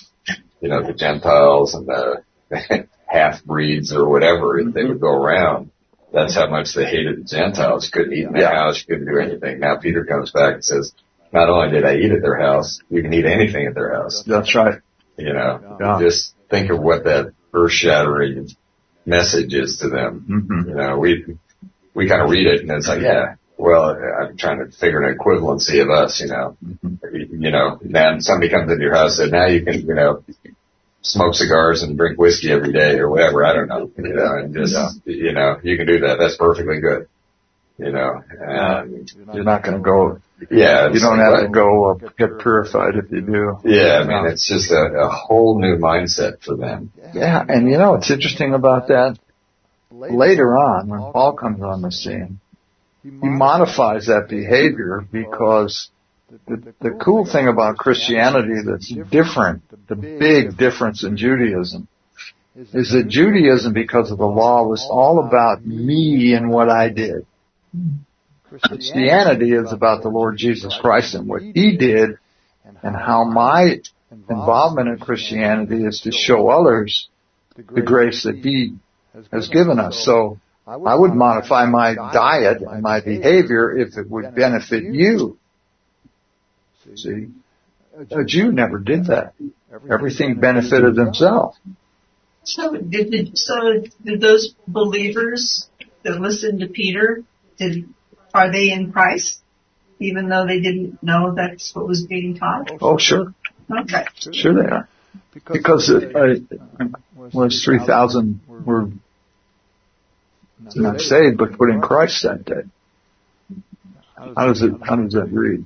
you 0.61 0.69
know, 0.69 0.83
the 0.83 0.95
Gentiles 0.95 1.75
and 1.75 1.87
the 1.87 2.23
half 3.07 3.45
breeds 3.45 3.93
or 3.93 4.09
whatever. 4.09 4.59
If 4.59 4.73
they 4.73 4.85
would 4.85 5.00
go 5.00 5.11
around, 5.11 5.71
that's 6.12 6.35
how 6.35 6.47
much 6.49 6.75
they 6.75 6.85
hated 6.85 7.19
the 7.19 7.25
Gentiles. 7.25 7.91
Couldn't 7.93 8.12
eat 8.12 8.26
in 8.26 8.33
their 8.33 8.43
Yeah. 8.43 8.55
house. 8.55 8.83
Couldn't 8.85 9.07
do 9.07 9.19
anything. 9.19 9.59
Now 9.61 9.76
Peter 9.76 10.05
comes 10.05 10.31
back 10.31 10.55
and 10.55 10.64
says, 10.64 10.93
not 11.33 11.49
only 11.49 11.71
did 11.71 11.85
I 11.85 11.97
eat 11.97 12.12
at 12.12 12.23
their 12.23 12.39
house, 12.39 12.81
you 12.91 13.03
can 13.03 13.12
eat 13.12 13.25
anything 13.25 13.67
at 13.67 13.75
their 13.75 13.95
house. 13.95 14.23
That's 14.27 14.55
right. 14.55 14.81
You 15.17 15.33
know, 15.33 15.77
Yeah. 15.81 15.99
just 16.01 16.35
think 16.51 16.71
of 16.71 16.81
what 16.81 17.05
that 17.05 17.33
earth 17.55 17.73
shattering 17.73 18.49
message 19.07 19.55
is 19.55 19.79
to 19.79 19.89
them. 19.89 20.21
hmm 20.27 20.69
You 20.69 20.75
know, 20.75 20.99
we, 20.99 21.25
we 21.95 22.09
kind 22.09 22.23
of 22.23 22.31
read 22.31 22.47
it 22.47 22.61
and 22.62 22.71
it's 22.71 22.89
like, 22.89 23.03
yeah, 23.03 23.35
well, 23.57 23.97
I'm 24.21 24.37
trying 24.37 24.59
to 24.59 24.77
figure 24.77 25.01
an 25.03 25.17
equivalency 25.19 25.83
of 25.83 25.91
us, 25.91 26.21
you 26.21 26.29
know, 26.29 26.57
you 27.12 27.51
know, 27.51 27.79
then 27.83 28.21
somebody 28.21 28.51
comes 28.51 28.71
into 28.71 28.83
your 28.83 28.95
house 28.95 29.19
and 29.19 29.31
now 29.33 29.47
you 29.47 29.65
can, 29.65 29.81
you 29.81 29.95
know, 29.95 30.25
smoke 31.03 31.35
cigars 31.35 31.83
and 31.83 31.97
drink 31.97 32.19
whiskey 32.19 32.51
every 32.53 32.73
day 32.73 32.99
or 32.99 33.09
whatever. 33.11 33.45
I 33.45 33.53
don't 33.55 33.69
know, 33.69 33.91
you 33.97 34.15
know, 34.15 34.35
and 34.37 34.55
just, 34.55 34.75
you 35.05 35.33
know, 35.33 35.59
you 35.62 35.77
can 35.77 35.87
do 35.87 36.01
that. 36.01 36.17
That's 36.19 36.37
perfectly 36.37 36.81
good. 36.81 37.09
You 37.79 37.91
know, 37.91 38.23
and 38.39 39.11
You're 39.35 39.45
not 39.45 39.62
going 39.65 39.77
to 39.79 39.83
go. 39.83 40.21
Yeah, 40.50 40.90
You 40.92 41.00
don't 41.00 41.18
have 41.18 41.40
to 41.40 41.49
go 41.49 41.90
uh, 41.90 41.94
get 42.18 42.38
purified 42.38 42.96
if 42.96 43.11
you 43.11 43.20
do. 43.20 43.58
Yeah, 43.64 44.00
I 44.00 44.06
mean, 44.06 44.32
it's 44.32 44.49
just 44.49 44.70
a, 44.70 45.06
a 45.06 45.08
whole 45.08 45.61
new 45.61 45.76
mindset 45.76 46.42
for 46.42 46.56
them. 46.56 46.92
Yeah, 47.14 47.44
and 47.46 47.68
you 47.68 47.78
know 47.78 47.92
what's 47.92 48.11
interesting 48.11 48.54
about 48.54 48.88
that? 48.88 49.18
Later 49.90 50.56
on, 50.56 50.88
when 50.88 51.00
Paul 51.00 51.34
comes 51.34 51.62
on 51.62 51.82
the 51.82 51.92
scene, 51.92 52.40
he 53.02 53.11
modifies 53.11 54.06
that 54.06 54.28
behavior 54.28 55.06
because 55.11 55.90
the, 56.46 56.72
the 56.80 56.90
cool 56.90 57.26
thing 57.30 57.49
about 57.49 57.76
Christianity 57.76 58.62
that's 58.64 58.92
different, 59.11 59.62
the 59.88 59.96
big 59.96 60.56
difference 60.56 61.04
in 61.04 61.16
Judaism, 61.16 61.88
is 62.54 62.92
that 62.92 63.06
Judaism, 63.08 63.72
because 63.72 64.11
of 64.11 64.18
the 64.18 64.26
law, 64.26 64.66
was 64.66 64.87
all 64.88 65.26
about 65.26 65.64
me 65.64 66.34
and 66.34 66.50
what 66.50 66.68
I 66.68 66.88
did. 66.88 67.26
Christianity 68.61 69.52
is 69.52 69.73
about 69.73 70.02
the 70.02 70.09
Lord 70.09 70.37
Jesus 70.37 70.76
Christ 70.80 71.14
and 71.14 71.28
what 71.28 71.42
He 71.42 71.76
did 71.76 72.18
and 72.82 72.97
how 72.97 73.25
my 73.25 73.78
involvement 74.11 74.88
in 74.88 74.99
Christianity 74.99 75.85
is 75.85 76.00
to 76.02 76.12
show 76.12 76.49
others 76.49 77.09
the 77.56 77.82
grace 77.82 78.25
that 78.25 78.37
He 78.37 78.75
has 79.32 79.49
given 79.49 79.78
us. 79.78 80.04
So 80.04 80.38
I 80.66 80.94
would 80.94 81.12
modify 81.12 81.66
my 81.66 81.94
diet 81.94 82.62
and 82.62 82.82
my 82.82 83.00
behavior 83.00 83.76
if 83.76 83.97
it 83.97 84.09
would 84.11 84.35
benefit 84.35 84.85
you. 84.85 85.38
See? 86.94 87.28
A 88.11 88.25
Jew 88.25 88.52
never 88.52 88.78
did 88.78 89.06
that. 89.06 89.35
Everything 89.90 90.40
benefited 90.40 90.94
themselves. 90.94 91.59
So 92.44 92.76
did 92.76 93.38
so 93.38 93.85
did 94.04 94.21
those 94.21 94.54
believers 94.66 95.68
that 96.02 96.21
listened 96.21 96.61
to 96.61 96.66
Peter 96.66 97.23
did 97.59 97.88
are 98.35 98.51
they 98.51 98.71
in 98.71 98.93
Christ 98.93 99.43
even 100.03 100.29
though 100.29 100.47
they 100.47 100.61
didn't 100.61 101.03
know 101.03 101.35
that's 101.35 101.75
what 101.75 101.87
was 101.87 102.05
being 102.07 102.37
taught? 102.37 102.71
Oh, 102.81 102.99
sure. 102.99 103.35
Okay. 103.71 104.05
Sure 104.33 104.55
they 104.55 104.69
are. 104.69 104.89
Because 105.53 105.89
it, 105.91 106.15
uh, 106.15 106.85
was 107.15 107.65
3,000 107.65 108.41
were 108.49 108.91
not 110.75 111.01
saved, 111.01 111.38
but 111.38 111.57
put 111.57 111.71
in 111.71 111.81
Christ 111.81 112.23
that 112.25 112.45
day. 112.45 112.62
How 114.14 114.47
does 114.47 114.62
it, 114.62 114.73
how 114.83 114.97
does 114.97 115.14
that 115.14 115.29
read? 115.33 115.64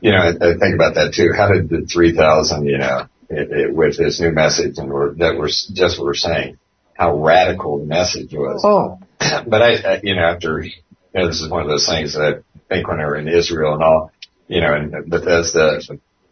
You 0.00 0.10
know, 0.12 0.18
I, 0.18 0.28
I 0.30 0.58
think 0.58 0.74
about 0.74 0.94
that 0.94 1.12
too. 1.14 1.32
How 1.36 1.52
did 1.52 1.68
the 1.68 1.86
3,000, 1.86 2.66
you 2.66 2.78
know, 2.78 3.06
it, 3.28 3.50
it, 3.50 3.74
with 3.74 3.96
this 3.96 4.20
new 4.20 4.30
message 4.30 4.78
and 4.78 4.90
we're, 4.90 5.14
that 5.14 5.36
we're 5.38 5.48
just 5.48 5.98
what 5.98 6.06
we're 6.06 6.14
saying, 6.14 6.58
how 6.94 7.16
radical 7.22 7.78
the 7.78 7.84
message 7.84 8.32
was. 8.32 8.62
Oh, 8.64 8.98
but 9.46 9.62
I, 9.62 9.74
I, 9.74 10.00
you 10.02 10.16
know, 10.16 10.22
after, 10.22 10.64
you 11.16 11.22
know, 11.22 11.28
this 11.28 11.40
is 11.40 11.50
one 11.50 11.62
of 11.62 11.68
those 11.68 11.86
things 11.88 12.12
that 12.12 12.42
I 12.54 12.74
think 12.74 12.88
when 12.88 13.00
I 13.00 13.06
were 13.06 13.16
in 13.16 13.26
Israel 13.26 13.72
and 13.72 13.82
all, 13.82 14.12
you 14.48 14.60
know, 14.60 14.74
and 14.74 15.08
Bethesda, 15.08 15.80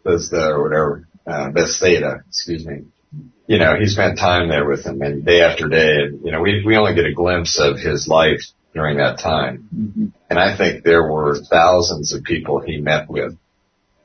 Bethesda 0.03 0.49
or 0.49 0.61
whatever, 0.63 1.07
uh, 1.25 1.49
Bethsaida, 1.49 2.23
excuse 2.27 2.65
me. 2.65 2.83
You 3.47 3.57
know, 3.57 3.79
he 3.79 3.87
spent 3.87 4.19
time 4.19 4.47
there 4.47 4.67
with 4.67 4.83
them 4.83 5.01
and 5.01 5.25
day 5.25 5.41
after 5.41 5.67
day 5.67 5.95
and, 6.03 6.23
you 6.23 6.31
know, 6.31 6.41
we, 6.41 6.63
we 6.63 6.77
only 6.77 6.93
get 6.93 7.05
a 7.05 7.13
glimpse 7.13 7.59
of 7.59 7.79
his 7.79 8.07
life 8.07 8.41
during 8.75 8.97
that 8.97 9.17
time. 9.19 9.67
mhm. 9.75 10.11
And 10.29 10.37
I 10.37 10.55
think 10.55 10.83
there 10.83 11.09
were 11.11 11.35
thousands 11.49 12.13
of 12.13 12.23
people 12.23 12.59
he 12.59 12.77
met 12.79 13.09
with 13.09 13.35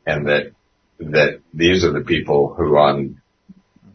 and 0.07 0.29
that, 0.29 0.53
that 1.01 1.41
these 1.53 1.85
are 1.85 1.93
the 1.93 2.05
people 2.07 2.55
who 2.55 2.79
on 2.79 3.21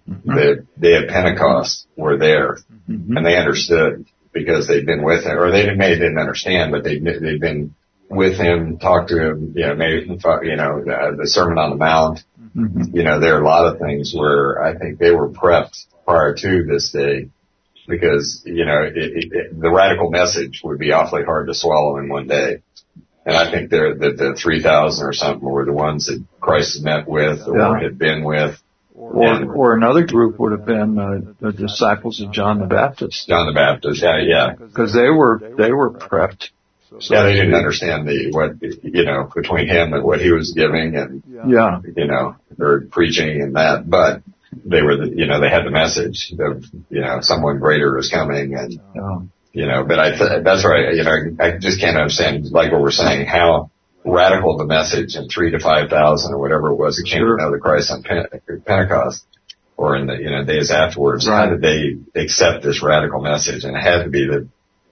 the 0.07 0.65
day 0.79 0.97
of 0.97 1.09
Pentecost 1.09 1.87
were 1.97 2.17
there 2.17 2.57
Mhm. 2.87 3.17
and 3.17 3.25
they 3.25 3.37
understood 3.37 4.05
because 4.35 4.67
they'd 4.67 4.85
been 4.85 5.01
with 5.01 5.23
him, 5.23 5.37
or 5.39 5.49
they 5.49 5.73
maybe 5.73 5.95
didn't 5.97 6.19
understand, 6.19 6.71
but 6.71 6.83
they 6.83 6.99
they'd 6.99 7.39
been 7.39 7.73
with 8.09 8.37
him, 8.37 8.77
talked 8.77 9.09
to 9.09 9.17
him, 9.29 9.53
you 9.55 9.65
know, 9.65 9.75
maybe 9.75 10.01
you 10.05 10.55
know 10.57 10.83
the, 10.83 11.15
the 11.21 11.27
Sermon 11.27 11.57
on 11.57 11.71
the 11.71 11.77
Mount. 11.77 12.19
Mhm. 12.55 12.93
You 12.93 13.03
know, 13.03 13.19
there 13.19 13.35
are 13.37 13.41
a 13.41 13.45
lot 13.45 13.65
of 13.73 13.79
things 13.79 14.13
where 14.15 14.61
I 14.61 14.77
think 14.77 14.99
they 14.99 15.11
were 15.11 15.29
prepped 15.29 15.85
prior 16.05 16.35
to 16.35 16.63
this 16.65 16.91
day 16.91 17.29
because 17.87 18.43
you 18.45 18.65
know 18.65 18.83
it, 18.83 18.95
it, 18.97 19.31
it, 19.31 19.59
the 19.59 19.71
radical 19.71 20.11
message 20.11 20.61
would 20.63 20.77
be 20.79 20.91
awfully 20.91 21.23
hard 21.23 21.47
to 21.47 21.55
swallow 21.55 21.97
in 21.97 22.09
one 22.09 22.27
day. 22.27 22.61
And 23.25 23.35
I 23.35 23.49
think 23.49 23.71
there 23.71 23.95
that 23.95 24.17
the 24.17 24.35
three 24.35 24.61
thousand 24.61 25.07
or 25.07 25.13
something 25.13 25.49
were 25.49 25.65
the 25.65 25.73
ones 25.73 26.05
that 26.07 26.23
Christ 26.39 26.77
had 26.77 26.83
met 26.83 27.07
with 27.07 27.47
or 27.47 27.57
Yeah. 27.57 27.79
had 27.81 27.97
been 27.97 28.23
with. 28.23 28.61
Or, 28.97 29.53
or 29.53 29.75
another 29.75 30.05
group 30.05 30.39
would 30.39 30.53
have 30.53 30.65
been 30.65 30.97
uh, 30.97 31.19
the 31.41 31.51
disciples 31.51 32.21
of 32.21 32.31
John 32.31 32.59
the 32.59 32.65
Baptist, 32.65 33.27
John 33.27 33.45
the 33.47 33.53
Baptist, 33.53 34.01
yeah, 34.01 34.19
yeah. 34.21 34.53
because 34.55 34.93
they 34.93 35.09
were 35.09 35.41
they 35.57 35.71
were 35.71 35.91
prepped. 35.91 36.49
So 36.99 37.13
Yeah, 37.13 37.23
they 37.23 37.33
didn't 37.33 37.55
understand 37.55 38.07
the 38.07 38.31
what 38.31 38.61
you 38.61 39.03
know 39.03 39.29
between 39.35 39.67
him 39.67 39.93
and 39.93 40.03
what 40.03 40.21
he 40.21 40.31
was 40.31 40.53
giving 40.55 40.95
and 40.95 41.23
Yeah, 41.27 41.81
you 41.83 42.07
know 42.07 42.37
or 42.57 42.87
preaching 42.89 43.41
and 43.41 43.55
that, 43.55 43.89
but 43.89 44.21
they 44.63 44.81
were 44.81 44.95
the 44.95 45.09
you 45.13 45.25
know 45.25 45.41
they 45.41 45.49
had 45.49 45.65
the 45.65 45.71
message 45.71 46.33
of 46.39 46.63
you 46.89 47.01
know 47.01 47.19
someone 47.21 47.59
greater 47.59 47.97
is 47.97 48.09
coming 48.09 48.55
and 48.55 48.79
yeah, 48.95 49.19
you 49.51 49.65
know 49.65 49.83
but 49.83 49.99
I 49.99 50.17
th- 50.17 50.43
that's 50.43 50.63
right 50.63 50.95
you 50.95 51.03
know 51.03 51.35
I 51.39 51.57
just 51.57 51.81
can't 51.81 51.97
understand 51.97 52.49
like 52.51 52.71
what 52.71 52.81
we're 52.81 52.91
saying 52.91 53.25
how 53.25 53.71
radical 54.05 54.57
the 54.57 54.65
message 54.65 55.15
in 55.15 55.27
three 55.27 55.51
to 55.51 55.59
five 55.59 55.89
thousand 55.89 56.33
or 56.33 56.39
whatever 56.39 56.69
it 56.71 56.75
was 56.75 56.95
that 56.97 57.09
came 57.09 57.19
Sure. 57.21 57.37
to 57.37 57.43
know 57.43 57.51
the 57.51 57.59
Christ 57.59 57.91
on 57.91 58.03
Pen- 58.03 58.27
Pentecost 58.65 59.25
or 59.77 59.95
in 59.97 60.07
the 60.07 60.15
you 60.15 60.29
know 60.29 60.43
days 60.45 60.71
afterwards. 60.71 61.27
How 61.27 61.47
did 61.47 61.61
they 61.61 61.95
accept 62.19 62.63
this 62.63 62.81
radical 62.83 63.21
message? 63.21 63.63
And 63.63 63.75
it 63.75 63.81
had 63.81 64.03
to 64.03 64.09
be 64.09 64.25
that 64.27 64.47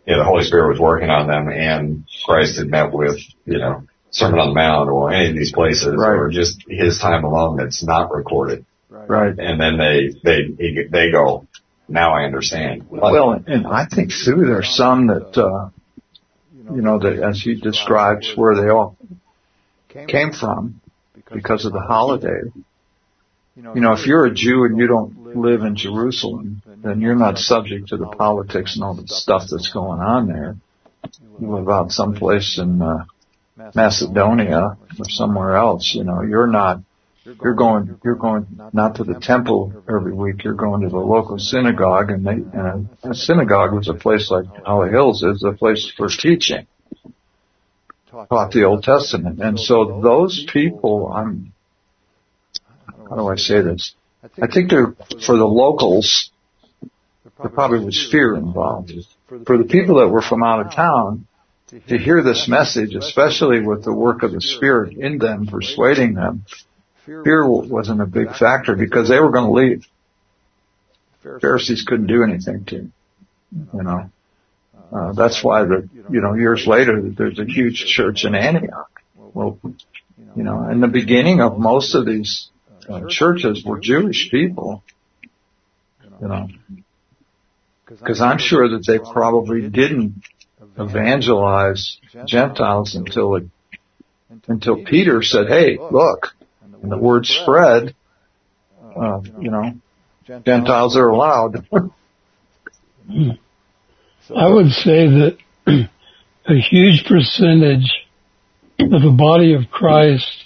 you 0.06 0.14
know 0.14 0.20
the 0.20 0.26
Holy 0.26 0.44
Spirit 0.44 0.70
was 0.70 0.80
working 0.80 1.10
on 1.10 1.28
them 1.28 1.48
and 1.50 2.06
Christ 2.26 2.58
had 2.58 2.68
met 2.68 2.92
with 2.92 3.18
you 3.46 3.60
know 3.60 3.84
Sermon 4.12 4.40
on 4.40 4.50
the 4.50 4.54
Mount 4.56 4.90
or 4.90 5.12
any 5.12 5.30
of 5.30 5.36
these 5.36 5.52
places 5.54 5.96
Right. 5.98 6.10
or 6.16 6.30
just 6.30 6.64
his 6.68 7.00
time 7.00 7.24
alone 7.24 7.58
that's 7.58 7.84
not 7.84 8.12
recorded. 8.14 8.66
right. 8.90 9.38
And 9.38 9.60
then 9.60 9.78
they 9.78 10.14
they 10.24 10.88
they 10.90 11.12
go. 11.12 11.48
Now 11.90 12.14
I 12.14 12.24
understand. 12.24 12.88
Well, 12.90 13.32
and 13.46 13.68
I 13.68 13.86
think 13.86 14.12
too, 14.12 14.46
there's 14.46 14.74
some 14.74 15.08
that, 15.08 15.38
uh, 15.38 15.70
you 16.72 16.82
know, 16.82 17.00
that 17.00 17.20
as 17.20 17.42
he 17.42 17.56
describes 17.56 18.34
where 18.36 18.56
they 18.56 18.70
all 18.70 18.98
came 20.08 20.32
from 20.32 20.82
because 21.32 21.66
of 21.66 21.74
the 21.74 21.80
holiday. 21.80 22.42
You 23.56 23.82
know, 23.82 23.94
if 23.94 24.08
you're 24.08 24.26
a 24.26 24.34
Jew 24.34 24.66
and 24.66 24.78
you 24.78 24.88
don't 24.88 25.36
live 25.36 25.62
in 25.62 25.76
Jerusalem, 25.76 26.62
then 26.84 27.02
you're 27.02 27.16
not 27.16 27.38
subject 27.38 27.90
to 27.90 27.98
the 27.98 28.08
politics 28.08 28.76
and 28.76 28.84
all 28.84 28.96
the 28.96 29.08
stuff 29.08 29.44
that's 29.50 29.72
going 29.72 30.00
on 30.00 30.28
there. 30.28 30.56
You 31.40 31.56
live 31.56 31.70
out 31.70 31.92
someplace 31.92 32.58
in, 32.60 32.82
uh, 32.82 33.06
Macedonia 33.76 34.78
or 34.98 35.06
somewhere 35.10 35.56
else, 35.56 35.94
you 35.94 36.04
know, 36.04 36.22
you're 36.22 36.48
not, 36.48 36.82
you're 37.26 37.54
going, 37.54 38.00
you're 38.04 38.16
going 38.16 38.48
not 38.74 38.96
to 38.96 39.04
the 39.04 39.20
temple 39.20 39.84
every 39.88 40.14
week, 40.14 40.44
you're 40.44 40.54
going 40.54 40.82
to 40.82 40.90
the 40.90 40.98
local 40.98 41.40
synagogue 41.40 42.10
and 42.12 42.26
they, 42.26 42.32
and 42.32 42.90
a, 43.04 43.14
synagogue 43.14 43.74
was 43.74 43.88
a 43.88 43.94
place 43.94 44.30
like 44.30 44.46
Holly 44.66 44.90
Hills 44.90 45.24
is 45.24 45.44
a 45.44 45.54
place 45.54 45.92
for 45.96 46.10
teaching. 46.10 46.68
Taught 48.12 48.52
the 48.52 48.66
Old 48.66 48.84
Testament. 48.84 49.42
And 49.42 49.60
so 49.60 50.02
those 50.02 50.46
people, 50.52 51.12
I'm, 51.12 51.54
how 53.10 53.16
do 53.16 53.28
I 53.28 53.38
say 53.38 53.62
this? 53.62 53.96
I 54.42 54.48
think 54.48 54.70
they're, 54.70 54.96
for 55.26 55.38
the 55.38 55.46
locals, 55.46 56.32
there 56.82 57.50
probably 57.50 57.84
was 57.84 58.08
fear 58.12 58.36
involved. 58.36 58.92
For 59.46 59.58
the 59.58 59.64
people 59.64 60.00
that 60.00 60.10
were 60.10 60.22
from 60.22 60.44
out 60.44 60.66
of 60.66 60.74
town, 60.74 61.28
to 61.88 61.98
hear 61.98 62.22
this 62.22 62.48
message, 62.48 62.94
especially 62.94 63.62
with 63.62 63.84
the 63.84 63.94
work 63.94 64.22
of 64.22 64.32
the 64.32 64.42
Spirit 64.42 64.96
in 64.96 65.18
them, 65.18 65.48
persuading 65.48 66.14
them, 66.14 66.46
fear 67.06 67.48
wasn't 67.48 68.02
a 68.02 68.06
big 68.06 68.34
factor 68.36 68.76
because 68.76 69.10
they 69.10 69.20
were 69.20 69.32
going 69.32 69.46
to 69.46 69.52
leave. 69.52 69.86
Pharisees 71.42 71.84
couldn't 71.88 72.08
do 72.08 72.24
anything 72.24 72.66
to 72.66 72.76
them, 72.78 72.94
you 73.74 73.84
know. 73.84 74.10
Uh, 74.92 75.14
that's 75.14 75.44
why 75.44 75.64
the, 75.64 75.90
you 76.10 76.22
know, 76.22 76.36
years 76.36 76.68
later, 76.68 77.02
there's 77.02 77.40
a 77.40 77.46
huge 77.46 77.86
church 77.86 78.26
in 78.26 78.36
Antioch. 78.36 79.02
Well, 79.16 79.58
you 80.36 80.44
know, 80.44 80.70
in 80.70 80.82
the 80.82 80.88
beginning 80.88 81.42
of 81.42 81.58
most 81.58 81.96
of 81.96 82.06
these 82.06 82.50
uh, 82.88 83.08
churches 83.08 83.64
were 83.66 83.80
Jewish 83.80 84.30
people, 84.30 84.84
you 86.22 86.28
know, 86.28 86.50
because 87.88 88.22
I'm 88.22 88.38
sure 88.38 88.70
that 88.70 88.86
they 88.86 89.00
probably 89.00 89.68
didn't 89.68 90.22
evangelize 90.78 91.98
Gentiles 92.26 92.96
until 92.96 93.36
it, 93.36 93.46
until 94.48 94.84
Peter 94.84 95.22
said, 95.24 95.48
"Hey, 95.48 95.78
look," 95.80 96.36
and 96.84 96.92
the 96.92 96.98
word 96.98 97.26
spread. 97.26 97.96
Uh, 98.96 99.22
you 99.40 99.50
know, 99.50 99.74
Gentiles 100.46 100.96
are 100.96 101.08
allowed. 101.08 101.68
I 104.36 104.48
would 104.48 104.70
say 104.70 105.08
that 105.08 105.38
a 106.46 106.54
huge 106.54 107.06
percentage 107.08 107.92
of 108.80 109.02
the 109.02 109.16
body 109.18 109.56
of 109.56 109.72
Christ, 109.72 110.46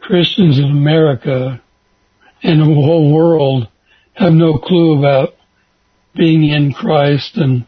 Christians 0.00 0.58
in 0.58 0.70
America 0.70 1.60
and 2.42 2.60
the 2.60 2.64
whole 2.64 3.14
world 3.14 3.68
have 4.14 4.32
no 4.32 4.58
clue 4.58 4.98
about 4.98 5.34
being 6.14 6.44
in 6.44 6.72
Christ 6.72 7.36
and 7.36 7.66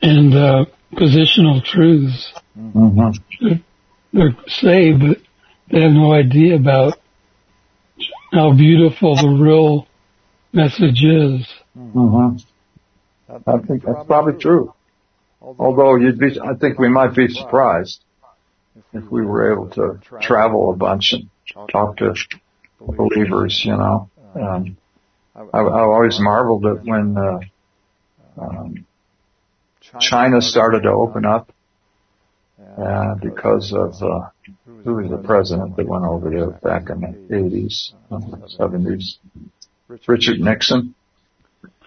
and 0.00 0.34
uh, 0.34 0.64
positional 0.92 1.64
truths. 1.64 2.32
Mm-hmm. 2.58 3.46
They're, 3.46 3.60
they're 4.12 4.36
saved, 4.46 5.00
but 5.00 5.18
they 5.70 5.80
have 5.80 5.92
no 5.92 6.12
idea 6.12 6.56
about 6.56 6.98
how 8.32 8.52
beautiful 8.52 9.16
the 9.16 9.28
real 9.28 9.86
message 10.52 11.02
is. 11.02 11.48
Mm-hmm. 11.76 12.36
I 13.46 13.58
think 13.66 13.84
that's 13.84 14.06
probably 14.06 14.40
true. 14.40 14.74
Although 15.40 15.96
you'd 15.96 16.18
be, 16.18 16.38
I 16.40 16.54
think 16.54 16.78
we 16.78 16.88
might 16.88 17.14
be 17.14 17.28
surprised 17.28 18.02
if 18.92 19.04
we 19.10 19.24
were 19.24 19.52
able 19.52 19.70
to 19.70 20.00
travel 20.20 20.72
a 20.72 20.76
bunch 20.76 21.12
and 21.12 21.28
talk 21.70 21.98
to 21.98 22.14
believers, 22.80 23.62
you 23.64 23.76
know. 23.76 24.10
Um, 24.34 24.76
I, 25.34 25.58
I 25.58 25.80
always 25.80 26.18
marveled 26.20 26.64
at 26.66 26.84
when 26.84 27.16
uh, 27.16 27.40
um, 28.40 28.86
China 30.00 30.40
started 30.40 30.82
to 30.82 30.90
open 30.90 31.24
up 31.24 31.52
uh, 32.78 33.14
because 33.16 33.72
of 33.72 33.94
uh, 34.02 34.28
who 34.84 34.94
was 34.94 35.10
the 35.10 35.18
president 35.18 35.76
that 35.76 35.86
went 35.86 36.04
over 36.04 36.30
there 36.30 36.50
back 36.50 36.90
in 36.90 37.00
the 37.00 37.34
80s, 37.34 37.92
70s? 38.58 39.16
Richard 40.06 40.40
Nixon. 40.40 40.94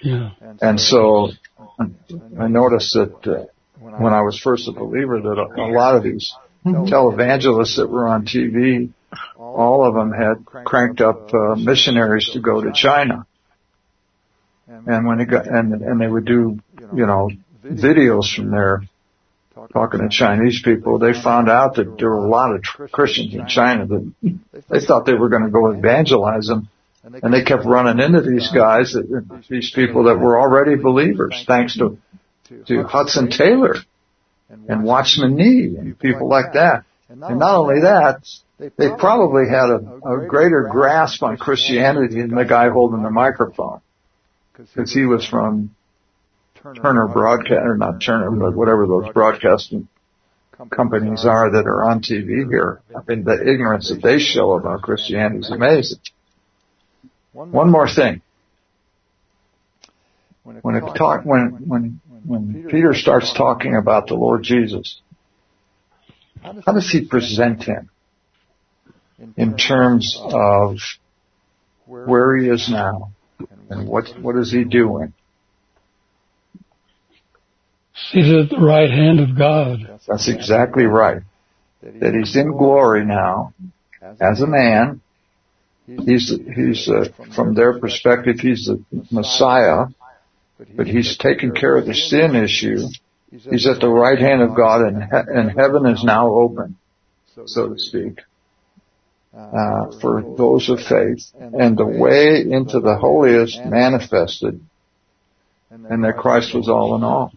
Yeah. 0.02 0.32
And 0.62 0.80
so 0.80 1.30
I 1.78 2.48
noticed 2.48 2.94
that 2.94 3.28
uh, 3.28 3.46
when 3.80 4.14
I 4.14 4.22
was 4.22 4.40
first 4.40 4.68
a 4.68 4.72
believer 4.72 5.22
that 5.22 5.38
a, 5.38 5.62
a 5.62 5.70
lot 5.72 5.96
of 5.96 6.04
these 6.04 6.34
televangelists 6.66 7.78
that 7.78 7.88
were 7.88 8.08
on 8.08 8.26
TV, 8.26 8.92
all 9.38 9.88
of 9.88 9.94
them 9.94 10.12
had 10.12 10.46
cranked 10.46 11.02
up 11.02 11.34
uh, 11.34 11.56
missionaries 11.56 12.30
to 12.34 12.40
go 12.40 12.62
to 12.62 12.72
China. 12.74 13.26
And 14.68 15.06
when 15.06 15.20
they 15.20 15.26
got, 15.26 15.48
and, 15.48 15.74
and 15.82 16.02
they 16.02 16.08
would 16.08 16.26
do, 16.26 16.60
you 16.94 17.06
know, 17.06 17.30
videos 17.64 18.36
from 18.36 18.52
there 18.52 18.82
talking 19.72 20.02
to 20.02 20.10
Chinese 20.10 20.62
people, 20.63 21.00
they 21.00 21.13
found 21.13 21.50
out 21.50 21.76
that 21.76 21.98
there 21.98 22.10
were 22.10 22.26
a 22.26 22.30
lot 22.30 22.56
of 22.56 22.63
Christians 22.91 23.34
in 23.34 23.48
China 23.48 23.88
that 23.88 24.13
they 24.70 24.80
thought 24.80 25.06
they 25.06 25.13
were 25.13 25.30
going 25.30 25.43
to 25.43 25.50
go 25.50 25.72
evangelize 25.72 26.48
them. 26.48 26.70
And 27.04 27.34
they 27.34 27.43
kept 27.43 27.65
running 27.65 28.04
into 28.04 28.22
these 28.22 28.50
guys, 28.52 28.96
these 29.50 29.72
people 29.74 30.06
that 30.06 30.20
were 30.20 30.39
already 30.39 30.76
believers, 30.76 31.43
thanks 31.48 31.78
to, 31.78 31.98
to 32.67 32.84
Hudson 32.84 33.30
Taylor 33.30 33.76
and 34.50 34.84
Watchman 34.84 35.36
Nee 35.36 35.76
and 35.78 35.98
people 35.98 36.28
like 36.28 36.54
that. 36.54 36.84
And 37.10 37.20
not 37.22 37.56
only 37.56 37.82
that, 37.82 38.28
they 38.60 38.89
probably 38.98 39.48
had 39.48 39.70
a, 39.70 40.00
a 40.06 40.28
greater 40.28 40.67
grasp 40.70 41.24
on 41.24 41.38
Christianity 41.38 42.22
than 42.22 42.36
the 42.36 42.43
guy 42.43 42.70
holding 42.70 43.04
the 43.04 43.12
microphone. 43.12 43.82
Because 44.54 44.91
he 44.91 45.06
was 45.06 45.26
from 45.26 45.76
Turner 46.62 47.08
Broadcast, 47.08 47.62
or 47.63 47.78
not 47.78 48.02
Turner, 48.02 48.32
but 48.32 48.56
whatever 48.56 48.88
those 48.88 49.12
broadcasting 49.13 49.88
companies 50.70 51.26
are 51.26 51.52
that 51.52 51.65
are 51.65 51.84
on 51.86 52.02
TV 52.02 52.48
here. 52.50 52.82
I 52.96 53.02
mean, 53.08 53.24
the 53.24 53.39
ignorance 53.41 53.89
that 53.89 54.02
they 54.02 54.20
show 54.20 54.54
about 54.54 54.82
Christianity 54.82 55.39
is 55.39 55.52
amazing. 55.52 56.00
One 57.34 57.70
more 57.70 57.88
thing. 57.88 58.22
When 60.43 60.76
it 60.76 60.96
talk, 60.96 61.26
when, 61.26 61.67
when, 61.67 62.02
when 62.26 62.67
Peter 62.70 62.93
starts 62.93 63.34
talking 63.34 63.76
about 63.76 64.08
the 64.08 64.15
Lord 64.15 64.43
Jesus, 64.43 65.02
how 66.41 66.72
does 66.72 66.89
he 66.89 67.06
present 67.06 67.63
him 67.63 67.89
in 69.36 69.58
terms 69.58 70.17
of 70.20 70.78
where 71.86 72.38
he 72.38 72.50
is 72.50 72.70
now 72.70 73.12
and 73.70 73.88
what, 73.88 74.08
what 74.22 74.36
is 74.38 74.52
he 74.52 74.63
doing? 74.63 75.13
He's 78.12 78.32
at 78.32 78.50
the 78.50 78.60
right 78.60 78.90
hand 78.90 79.20
of 79.20 79.38
God. 79.38 80.00
That's 80.08 80.28
exactly 80.28 80.86
right. 80.86 81.22
That 81.82 82.14
he's 82.14 82.36
in 82.36 82.52
glory 82.52 83.06
now 83.06 83.54
as 84.20 84.42
a 84.42 84.48
man. 84.48 85.02
He's, 85.86 86.34
he's, 86.56 86.90
uh, 86.90 87.06
from 87.34 87.54
their 87.54 87.80
perspective, 87.80 88.40
he's 88.40 88.66
the 88.66 88.84
Messiah, 89.10 89.86
but 90.76 90.88
he's 90.88 91.18
taken 91.18 91.54
care 91.54 91.78
of 91.78 91.86
the 91.86 91.94
sin 91.94 92.36
issue. 92.36 92.88
He's 93.32 93.68
at 93.68 93.80
the 93.80 93.90
right 93.90 94.20
hand 94.20 94.42
of 94.42 94.56
God 94.56 94.82
and, 94.82 95.04
and 95.12 95.52
heaven 95.58 95.86
is 95.86 96.04
now 96.04 96.30
open, 96.30 96.78
so 97.46 97.70
to 97.70 97.80
speak, 97.80 98.20
uh, 99.34 100.00
for 100.00 100.24
those 100.38 100.70
of 100.70 100.80
faith 100.82 101.26
and 101.40 101.78
the 101.78 101.86
way 101.86 102.42
into 102.42 102.80
the 102.80 102.98
holiest 102.98 103.64
manifested 103.66 104.62
and 105.70 106.04
that 106.04 106.18
Christ 106.18 106.54
was 106.54 106.70
all 106.70 106.96
in 106.96 107.04
all. 107.04 107.32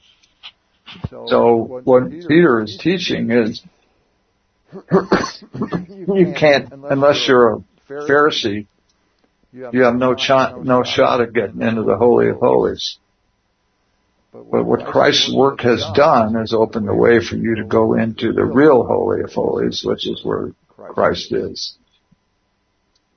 So 1.26 1.82
what 1.84 2.10
Peter 2.10 2.62
is 2.62 2.76
teaching 2.76 3.30
is 3.30 3.62
you 4.72 6.34
can't, 6.36 6.72
unless 6.72 7.26
you're 7.26 7.54
a 7.54 7.64
Pharisee, 7.88 8.66
you 9.52 9.82
have 9.82 9.96
no 9.96 10.16
shot, 10.16 10.64
no 10.64 10.84
shot 10.84 11.20
at 11.20 11.32
getting 11.32 11.60
into 11.60 11.82
the 11.82 11.96
Holy 11.96 12.28
of 12.28 12.36
Holies. 12.36 12.98
But 14.32 14.64
what 14.64 14.86
Christ's 14.86 15.34
work 15.34 15.60
has 15.62 15.84
done 15.94 16.36
is 16.36 16.54
opened 16.54 16.86
the 16.86 16.94
way 16.94 17.18
for 17.18 17.34
you 17.34 17.56
to 17.56 17.64
go 17.64 17.94
into 17.94 18.32
the 18.32 18.44
real 18.44 18.84
Holy 18.84 19.22
of 19.22 19.32
Holies, 19.32 19.82
which 19.84 20.06
is 20.06 20.24
where 20.24 20.52
Christ 20.76 21.32
is. 21.32 21.76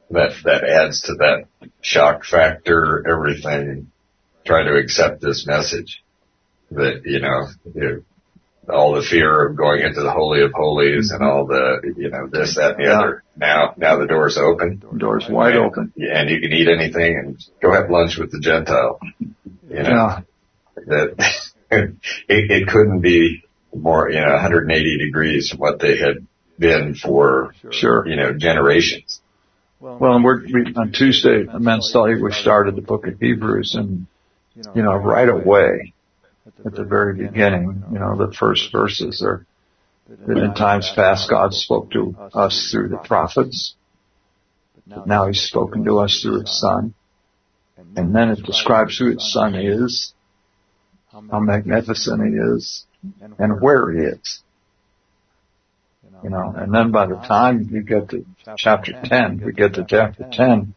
That, 0.09 0.31
that 0.43 0.63
adds 0.63 1.01
to 1.01 1.13
that 1.19 1.45
shock 1.81 2.25
factor, 2.25 3.07
everything. 3.07 3.91
Try 4.43 4.63
to 4.63 4.75
accept 4.75 5.21
this 5.21 5.45
message 5.45 6.03
that, 6.73 7.01
you 7.05 7.19
know, 7.19 7.47
you, 7.73 8.05
all 8.69 8.93
the 8.93 9.01
fear 9.01 9.47
of 9.47 9.57
going 9.57 9.81
into 9.81 10.01
the 10.01 10.11
Holy 10.11 10.41
of 10.41 10.51
Holies 10.53 11.11
and 11.11 11.21
all 11.23 11.45
the, 11.45 11.93
you 11.97 12.09
know, 12.09 12.27
this, 12.31 12.55
that, 12.55 12.75
and 12.75 12.79
the 12.79 12.83
yeah. 12.83 12.99
other. 12.99 13.23
Now, 13.35 13.73
now 13.77 13.97
the 13.97 14.07
door's 14.07 14.37
open. 14.37 14.81
The 14.91 14.97
door's 14.97 15.27
wide 15.29 15.55
and, 15.55 15.65
open. 15.65 15.93
And 15.97 16.29
you 16.29 16.39
can 16.39 16.53
eat 16.53 16.67
anything 16.67 17.17
and 17.17 17.43
go 17.61 17.73
have 17.73 17.89
lunch 17.89 18.17
with 18.17 18.31
the 18.31 18.39
Gentile. 18.39 18.99
You 19.19 19.83
know, 19.83 19.89
yeah. 19.89 20.19
that 20.75 21.15
it, 21.71 21.95
it 22.27 22.67
couldn't 22.67 23.01
be 23.01 23.43
more, 23.73 24.09
you 24.09 24.21
know, 24.21 24.31
180 24.31 24.97
degrees 24.97 25.49
from 25.49 25.59
what 25.59 25.79
they 25.79 25.97
had 25.97 26.25
been 26.57 26.95
for, 26.95 27.53
sure. 27.71 28.07
you 28.07 28.15
know, 28.15 28.33
generations. 28.33 29.19
Well, 29.79 30.13
and 30.13 30.23
we're, 30.23 30.43
we, 30.43 30.73
on 30.75 30.93
Tuesday, 30.93 31.43
men's 31.59 31.89
study, 31.89 32.15
we 32.15 32.31
started 32.31 32.75
the 32.75 32.81
book 32.81 33.05
of 33.05 33.19
Hebrews 33.19 33.75
and, 33.75 34.07
you 34.55 34.81
know, 34.81 34.95
right 34.95 35.27
away, 35.27 35.93
at 36.65 36.75
the 36.75 36.83
very 36.83 37.15
beginning, 37.15 37.83
you 37.91 37.99
know, 37.99 38.17
the 38.17 38.33
first 38.33 38.71
verses 38.71 39.21
are 39.21 39.45
that 40.09 40.37
in 40.37 40.53
times 40.53 40.91
past 40.95 41.29
God 41.29 41.53
spoke 41.53 41.91
to 41.91 42.15
us 42.33 42.69
through 42.71 42.89
the 42.89 42.97
prophets. 42.97 43.75
But 44.85 45.07
now 45.07 45.27
he's 45.27 45.41
spoken 45.41 45.85
to 45.85 45.99
us 45.99 46.21
through 46.21 46.41
his 46.41 46.59
son. 46.59 46.93
And 47.95 48.13
then 48.13 48.29
it 48.29 48.43
describes 48.43 48.97
who 48.97 49.11
his 49.11 49.31
son 49.31 49.55
is, 49.55 50.13
how 51.11 51.39
magnificent 51.39 52.21
he 52.27 52.35
is, 52.35 52.85
and 53.39 53.61
where 53.61 53.91
he 53.91 53.99
is. 53.99 54.41
You 56.23 56.29
know, 56.29 56.53
and 56.55 56.73
then 56.73 56.91
by 56.91 57.07
the 57.07 57.15
time 57.15 57.69
you 57.71 57.81
get 57.81 58.09
to 58.09 58.25
chapter 58.57 58.93
10, 59.03 59.41
we 59.45 59.51
get 59.51 59.73
to 59.73 59.85
chapter 59.87 60.27
10, 60.31 60.73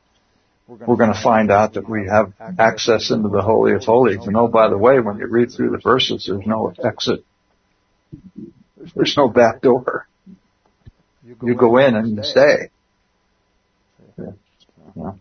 we're 0.68 0.96
going 0.96 1.12
to 1.12 1.20
find 1.22 1.50
out 1.50 1.74
that 1.74 1.88
we 1.88 2.06
have 2.10 2.32
access 2.58 3.10
into 3.10 3.28
the 3.28 3.40
Holy 3.40 3.72
of 3.72 3.84
Holies. 3.84 4.26
And 4.26 4.36
oh, 4.36 4.48
by 4.48 4.68
the 4.68 4.78
way, 4.78 4.98
when 4.98 5.18
you 5.18 5.26
read 5.26 5.52
through 5.52 5.70
the 5.70 5.78
verses, 5.78 6.26
there's 6.26 6.46
no 6.46 6.72
exit. 6.82 7.24
There's 8.94 9.16
no 9.16 9.28
back 9.28 9.60
door. 9.62 10.06
You 11.42 11.54
go 11.54 11.78
in 11.78 11.94
and 11.94 12.16
you 12.16 12.22
stay. 12.22 12.70
Yeah. 14.96 15.12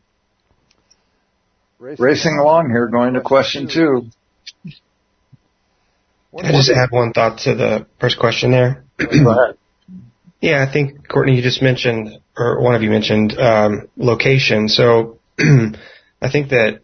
Racing 1.80 2.38
along 2.40 2.70
here, 2.70 2.88
going 2.88 3.14
to 3.14 3.22
question 3.22 3.68
two. 3.68 4.10
Can 6.36 6.46
I 6.46 6.52
just 6.52 6.72
add 6.72 6.90
one 6.92 7.14
thought 7.14 7.40
to 7.40 7.56
the 7.56 7.86
first 8.00 8.20
question 8.20 8.52
there? 8.52 8.84
yeah, 10.42 10.66
I 10.68 10.72
think 10.72 11.08
Courtney, 11.08 11.36
you 11.36 11.42
just 11.42 11.62
mentioned, 11.62 12.18
or 12.38 12.62
one 12.62 12.76
of 12.76 12.82
you 12.82 12.90
mentioned 12.90 13.38
um, 13.38 13.88
location. 13.96 14.68
So 14.68 15.20
I 15.40 16.32
think 16.32 16.50
that 16.50 16.82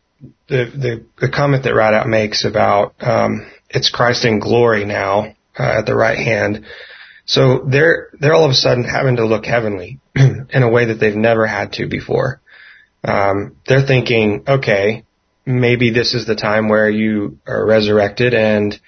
the, 0.47 0.65
the 0.65 1.05
the 1.19 1.29
comment 1.29 1.63
that 1.63 1.73
Ridout 1.73 2.07
makes 2.07 2.45
about 2.45 2.95
um, 2.99 3.51
it's 3.69 3.89
Christ 3.89 4.25
in 4.25 4.39
glory 4.39 4.85
now 4.85 5.35
uh, 5.57 5.79
at 5.79 5.85
the 5.85 5.95
right 5.95 6.17
hand. 6.17 6.65
So 7.25 7.59
they're 7.59 8.09
they're 8.19 8.33
all 8.33 8.45
of 8.45 8.51
a 8.51 8.55
sudden 8.55 8.83
having 8.83 9.15
to 9.17 9.25
look 9.25 9.45
heavenly 9.45 9.99
in 10.15 10.63
a 10.63 10.69
way 10.69 10.85
that 10.85 10.95
they've 10.95 11.15
never 11.15 11.47
had 11.47 11.73
to 11.73 11.87
before. 11.87 12.41
Um, 13.03 13.55
they're 13.67 13.85
thinking, 13.85 14.43
okay, 14.47 15.05
maybe 15.45 15.91
this 15.91 16.13
is 16.13 16.27
the 16.27 16.35
time 16.35 16.69
where 16.69 16.89
you 16.89 17.39
are 17.47 17.65
resurrected 17.65 18.33
and 18.33 18.79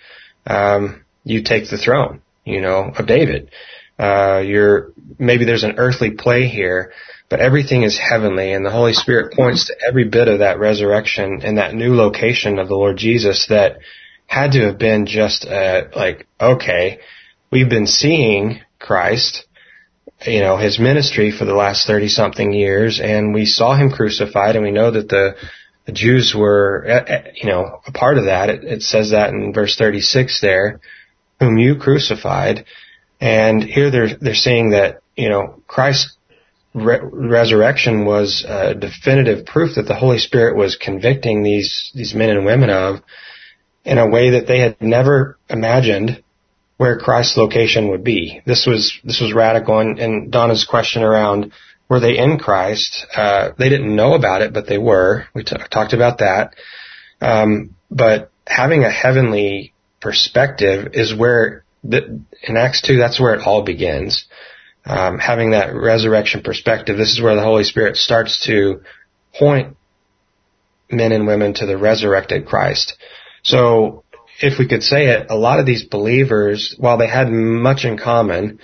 um, 0.45 1.03
you 1.23 1.43
take 1.43 1.69
the 1.69 1.77
throne, 1.77 2.21
you 2.45 2.61
know, 2.61 2.91
of 2.95 3.07
David. 3.07 3.49
Uh, 3.97 4.41
you're 4.45 4.91
maybe 5.17 5.45
there's 5.45 5.63
an 5.63 5.75
earthly 5.77 6.11
play 6.11 6.47
here, 6.47 6.91
but 7.33 7.39
everything 7.39 7.81
is 7.81 7.97
heavenly, 7.97 8.53
and 8.53 8.63
the 8.63 8.69
Holy 8.69 8.93
Spirit 8.93 9.33
points 9.33 9.65
to 9.65 9.75
every 9.89 10.07
bit 10.07 10.27
of 10.27 10.37
that 10.37 10.59
resurrection 10.59 11.41
and 11.43 11.57
that 11.57 11.73
new 11.73 11.95
location 11.95 12.59
of 12.59 12.67
the 12.67 12.75
Lord 12.75 12.95
Jesus 12.95 13.47
that 13.47 13.79
had 14.27 14.51
to 14.51 14.67
have 14.67 14.77
been 14.77 15.07
just 15.07 15.43
uh, 15.43 15.85
like, 15.95 16.27
okay, 16.39 16.99
we've 17.51 17.71
been 17.71 17.87
seeing 17.87 18.61
Christ, 18.77 19.47
you 20.27 20.41
know, 20.41 20.57
his 20.57 20.77
ministry 20.77 21.31
for 21.31 21.45
the 21.45 21.55
last 21.55 21.87
30 21.87 22.07
something 22.09 22.53
years, 22.53 22.99
and 22.99 23.33
we 23.33 23.47
saw 23.47 23.75
him 23.75 23.89
crucified, 23.89 24.55
and 24.55 24.63
we 24.63 24.69
know 24.69 24.91
that 24.91 25.09
the 25.09 25.35
the 25.85 25.91
Jews 25.91 26.35
were, 26.37 26.85
uh, 26.87 27.13
uh, 27.13 27.23
you 27.33 27.49
know, 27.49 27.81
a 27.87 27.91
part 27.91 28.19
of 28.19 28.25
that. 28.25 28.51
It, 28.51 28.63
it 28.63 28.81
says 28.83 29.09
that 29.09 29.31
in 29.31 29.53
verse 29.53 29.75
36 29.75 30.39
there, 30.39 30.81
whom 31.39 31.57
you 31.57 31.77
crucified. 31.77 32.65
And 33.19 33.63
here 33.63 33.89
they're, 33.89 34.15
they're 34.21 34.35
saying 34.35 34.69
that, 34.69 35.01
you 35.17 35.29
know, 35.29 35.63
Christ's 35.65 36.15
re- 36.73 36.99
resurrection 37.01 38.05
was 38.05 38.45
a 38.47 38.73
definitive 38.73 39.45
proof 39.45 39.75
that 39.75 39.87
the 39.87 39.95
Holy 39.95 40.19
Spirit 40.19 40.55
was 40.55 40.75
convicting 40.75 41.43
these, 41.43 41.91
these 41.93 42.13
men 42.13 42.29
and 42.29 42.45
women 42.45 42.69
of 42.69 43.01
in 43.83 43.97
a 43.97 44.09
way 44.09 44.31
that 44.31 44.47
they 44.47 44.59
had 44.59 44.81
never 44.81 45.37
imagined 45.49 46.23
where 46.77 46.97
Christ's 46.97 47.37
location 47.37 47.89
would 47.89 48.03
be. 48.03 48.41
This 48.45 48.65
was, 48.65 48.97
this 49.03 49.21
was 49.21 49.33
radical 49.33 49.79
and, 49.79 49.99
and 49.99 50.31
Donna's 50.31 50.65
question 50.65 51.03
around 51.03 51.51
were 51.89 51.99
they 51.99 52.17
in 52.17 52.39
Christ? 52.39 53.05
Uh, 53.15 53.51
they 53.57 53.69
didn't 53.69 53.95
know 53.95 54.13
about 54.13 54.41
it, 54.41 54.53
but 54.53 54.67
they 54.67 54.77
were. 54.77 55.25
We 55.35 55.43
t- 55.43 55.55
talked 55.69 55.93
about 55.93 56.19
that. 56.19 56.55
Um, 57.21 57.75
but 57.91 58.31
having 58.47 58.83
a 58.83 58.91
heavenly 58.91 59.73
perspective 60.01 60.93
is 60.93 61.13
where 61.13 61.63
the, 61.83 62.21
in 62.41 62.57
Acts 62.57 62.81
2, 62.81 62.97
that's 62.97 63.19
where 63.19 63.35
it 63.35 63.45
all 63.45 63.63
begins. 63.63 64.25
Um, 64.85 65.17
having 65.17 65.51
that 65.51 65.73
resurrection 65.73 66.41
perspective, 66.41 66.97
this 66.97 67.13
is 67.13 67.21
where 67.21 67.35
the 67.35 67.43
Holy 67.43 67.63
Spirit 67.63 67.95
starts 67.95 68.45
to 68.45 68.81
point 69.37 69.77
men 70.91 71.11
and 71.11 71.25
women 71.25 71.53
to 71.55 71.65
the 71.65 71.77
resurrected 71.77 72.45
Christ. 72.45 72.97
So 73.43 74.03
if 74.41 74.59
we 74.59 74.67
could 74.67 74.83
say 74.83 75.07
it, 75.07 75.27
a 75.29 75.35
lot 75.35 75.59
of 75.59 75.65
these 75.65 75.85
believers, 75.85 76.75
while 76.77 76.97
they 76.97 77.07
had 77.07 77.31
much 77.31 77.85
in 77.85 77.97
common, 77.97 78.59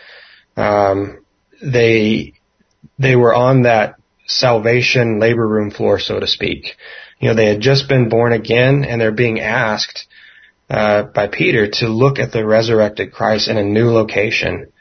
um, 0.57 1.23
they 1.61 2.33
they 2.97 3.15
were 3.15 3.33
on 3.33 3.63
that 3.63 3.95
salvation 4.27 5.19
labor 5.19 5.47
room 5.47 5.71
floor, 5.71 5.99
so 5.99 6.19
to 6.19 6.27
speak. 6.27 6.75
You 7.19 7.29
know, 7.29 7.35
they 7.35 7.47
had 7.47 7.61
just 7.61 7.89
been 7.89 8.09
born 8.09 8.33
again 8.33 8.85
and 8.85 9.01
they're 9.01 9.11
being 9.11 9.39
asked 9.39 10.07
uh, 10.69 11.03
by 11.03 11.27
Peter 11.27 11.69
to 11.69 11.87
look 11.87 12.19
at 12.19 12.31
the 12.31 12.45
resurrected 12.45 13.11
Christ 13.11 13.49
in 13.49 13.57
a 13.57 13.63
new 13.63 13.89
location. 13.89 14.71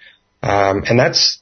Um, 0.43 0.85
and 0.89 0.99
that's, 0.99 1.41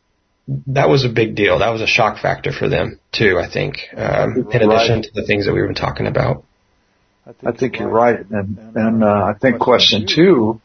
that 0.69 0.89
was 0.89 1.05
a 1.05 1.09
big 1.09 1.35
deal. 1.35 1.59
That 1.59 1.71
was 1.71 1.83
a 1.83 1.87
shock 1.87 2.21
factor 2.21 2.53
for 2.53 2.69
them 2.69 2.99
too, 3.13 3.39
I 3.39 3.49
think, 3.51 3.79
um, 3.97 4.49
in 4.51 4.63
addition 4.63 5.03
to 5.03 5.11
the 5.15 5.25
things 5.25 5.47
that 5.47 5.53
we've 5.53 5.67
been 5.67 5.75
talking 5.75 6.07
about. 6.07 6.45
I 7.45 7.53
think 7.53 7.79
you're 7.79 7.89
right. 7.89 8.19
And, 8.31 8.59
and, 8.77 9.05
uh, 9.05 9.07
I 9.07 9.35
think 9.41 9.59
question 9.59 10.07
two 10.07 10.61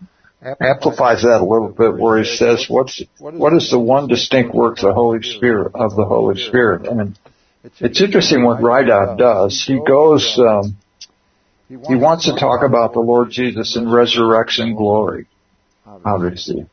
amplifies 0.59 1.23
that 1.23 1.41
a 1.41 1.45
little 1.45 1.69
bit 1.69 1.97
where 1.97 2.19
he 2.19 2.25
says, 2.25 2.67
what's, 2.69 3.01
what 3.17 3.53
is 3.53 3.71
the 3.71 3.79
one 3.79 4.07
distinct 4.07 4.53
work 4.53 4.77
of 4.77 4.83
the 4.83 4.93
Holy 4.93 5.23
Spirit, 5.23 5.71
of 5.73 5.95
the 5.95 6.05
Holy 6.05 6.39
Spirit? 6.39 6.87
And 6.87 7.17
it's 7.79 8.01
interesting 8.01 8.43
what 8.43 8.59
Ridout 8.59 9.17
does. 9.17 9.63
He 9.65 9.79
goes, 9.79 10.39
um, 10.39 10.77
he 11.67 11.95
wants 11.95 12.25
to 12.25 12.35
talk 12.35 12.63
about 12.63 12.93
the 12.93 12.99
Lord 12.99 13.31
Jesus 13.31 13.75
in 13.75 13.89
resurrection 13.89 14.75
glory, 14.75 15.27
obviously. 15.85 16.67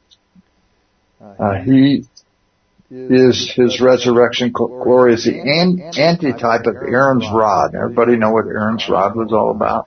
Uh, 1.21 1.55
he 1.65 2.07
is 2.91 3.53
his 3.55 3.81
resurrection 3.81 4.51
glory 4.53 5.15
is 5.15 5.25
the 5.25 5.41
antitype 5.41 6.67
of 6.67 6.77
Aaron's 6.77 7.27
rod. 7.33 7.75
Everybody 7.75 8.17
know 8.17 8.31
what 8.31 8.47
Aaron's 8.47 8.89
rod 8.89 9.15
was 9.17 9.33
all 9.33 9.51
about? 9.51 9.87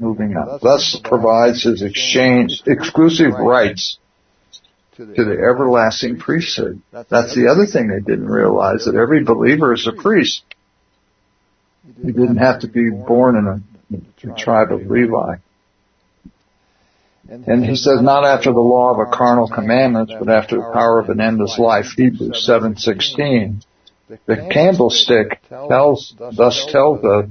moving 0.00 0.36
on. 0.36 0.58
Thus 0.62 0.98
provides 1.04 1.62
his 1.62 1.82
exchange, 1.82 2.62
exclusive 2.66 3.32
rights 3.34 3.98
to 4.96 5.04
the 5.04 5.32
everlasting 5.32 6.18
priesthood. 6.18 6.80
That's 6.90 7.34
the 7.34 7.48
other 7.48 7.66
thing 7.66 7.88
they 7.88 8.00
didn't 8.00 8.28
realize, 8.28 8.86
that 8.86 8.94
every 8.94 9.22
believer 9.24 9.72
is 9.74 9.86
a 9.86 9.92
priest. 9.92 10.42
You 12.02 12.12
didn't 12.12 12.38
have 12.38 12.60
to 12.60 12.68
be 12.68 12.90
born 12.90 13.36
in 13.36 13.46
a, 13.46 14.38
tribe 14.38 14.72
of 14.72 14.82
Levi. 14.82 15.36
And 17.30 17.64
he 17.64 17.76
says, 17.76 18.02
not 18.02 18.24
after 18.24 18.52
the 18.52 18.60
law 18.60 18.92
of 18.92 18.98
a 18.98 19.16
carnal 19.16 19.48
commandment, 19.48 20.10
but 20.18 20.28
after 20.28 20.56
the 20.56 20.70
power 20.72 20.98
of 20.98 21.10
an 21.10 21.20
endless 21.20 21.58
life. 21.58 21.86
Hebrews 21.96 22.44
7.16. 22.48 23.64
The 24.26 24.48
candlestick 24.52 25.40
tells, 25.48 26.12
thus 26.18 26.66
tells 26.72 27.04
us 27.04 27.30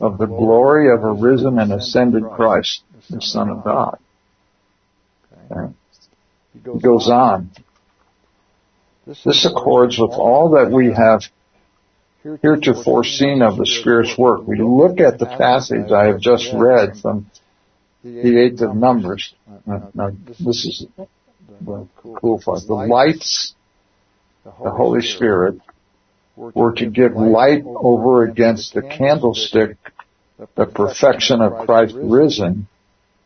of 0.00 0.18
the 0.18 0.26
glory 0.26 0.92
of 0.92 1.02
a 1.04 1.12
risen 1.12 1.58
and 1.58 1.72
ascended 1.72 2.24
Christ, 2.24 2.82
the 3.08 3.22
Son 3.22 3.48
of 3.48 3.64
God. 3.64 3.98
Okay. 5.50 5.72
He 6.52 6.80
goes 6.80 7.08
on. 7.08 7.50
This 9.06 9.46
accords 9.46 9.98
with 9.98 10.10
all 10.10 10.50
that 10.50 10.70
we 10.70 10.92
have 10.92 11.22
heretofore 12.42 13.04
seen 13.04 13.40
of 13.40 13.56
the 13.56 13.64
Spirit's 13.64 14.18
work. 14.18 14.46
We 14.46 14.60
look 14.60 15.00
at 15.00 15.18
the 15.18 15.24
passage 15.24 15.90
I 15.90 16.08
have 16.08 16.20
just 16.20 16.52
read 16.52 16.98
from 16.98 17.30
the 18.02 18.38
eighth 18.38 18.60
of 18.60 18.76
Numbers. 18.76 19.34
Uh, 19.48 19.72
uh, 19.72 19.90
now, 19.94 20.10
this 20.38 20.64
is 20.64 20.86
the 21.60 21.86
cool 21.96 22.40
part. 22.44 22.60
The 22.66 22.74
lights, 22.74 23.54
the 24.44 24.50
Holy 24.50 25.02
Spirit, 25.02 25.60
were 26.36 26.72
to 26.74 26.86
give 26.86 27.14
light 27.14 27.64
over 27.66 28.22
against 28.24 28.74
the 28.74 28.82
candlestick, 28.82 29.76
the 30.54 30.66
perfection 30.66 31.40
of 31.40 31.66
Christ 31.66 31.94
risen. 31.96 32.68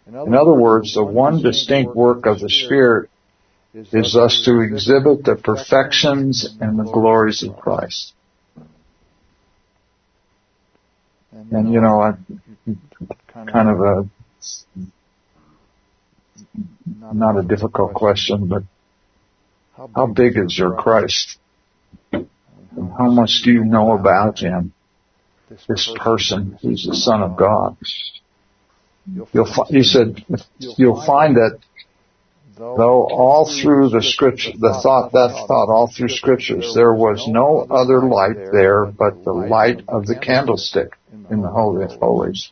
In 0.06 0.34
other 0.34 0.54
words, 0.54 0.94
the 0.94 1.04
one 1.04 1.42
distinct 1.42 1.94
work 1.94 2.26
of 2.26 2.40
the 2.40 2.48
Spirit 2.48 3.10
is 3.74 4.12
thus 4.12 4.42
to 4.44 4.60
exhibit 4.60 5.24
the 5.24 5.36
perfections 5.36 6.56
and 6.60 6.78
the 6.78 6.84
glories 6.84 7.42
of 7.42 7.56
Christ. 7.56 8.12
And 11.50 11.72
you 11.72 11.80
know, 11.80 12.00
I, 12.00 12.12
kind 13.46 13.68
of 13.68 13.80
a, 13.80 14.08
not 17.12 17.38
a 17.38 17.42
difficult 17.42 17.94
question, 17.94 18.48
but 18.48 18.62
how 19.94 20.06
big 20.06 20.36
is 20.36 20.56
your 20.58 20.74
Christ? 20.74 21.38
How 22.12 23.10
much 23.10 23.42
do 23.44 23.52
you 23.52 23.64
know 23.64 23.92
about 23.92 24.38
him? 24.38 24.72
This 25.68 25.92
person 25.98 26.58
who's 26.62 26.86
the 26.86 26.94
son 26.94 27.22
of 27.22 27.36
God. 27.36 27.76
You'll 29.32 29.46
fi- 29.46 29.68
he 29.68 29.82
said, 29.82 30.24
you'll 30.58 31.04
find 31.04 31.36
that 31.36 31.58
though 32.56 33.06
all 33.10 33.50
through 33.62 33.90
the 33.90 34.02
scripture, 34.02 34.52
the 34.52 34.78
thought, 34.82 35.12
that 35.12 35.44
thought 35.48 35.70
all 35.70 35.90
through 35.94 36.08
scriptures, 36.08 36.72
there 36.74 36.94
was 36.94 37.26
no 37.28 37.66
other 37.70 38.02
light 38.02 38.52
there 38.52 38.86
but 38.86 39.24
the 39.24 39.32
light 39.32 39.82
of 39.88 40.06
the 40.06 40.18
candlestick 40.18 40.96
in 41.30 41.42
the 41.42 41.48
Holy 41.48 41.84
of 41.84 41.92
Holies. 41.92 42.50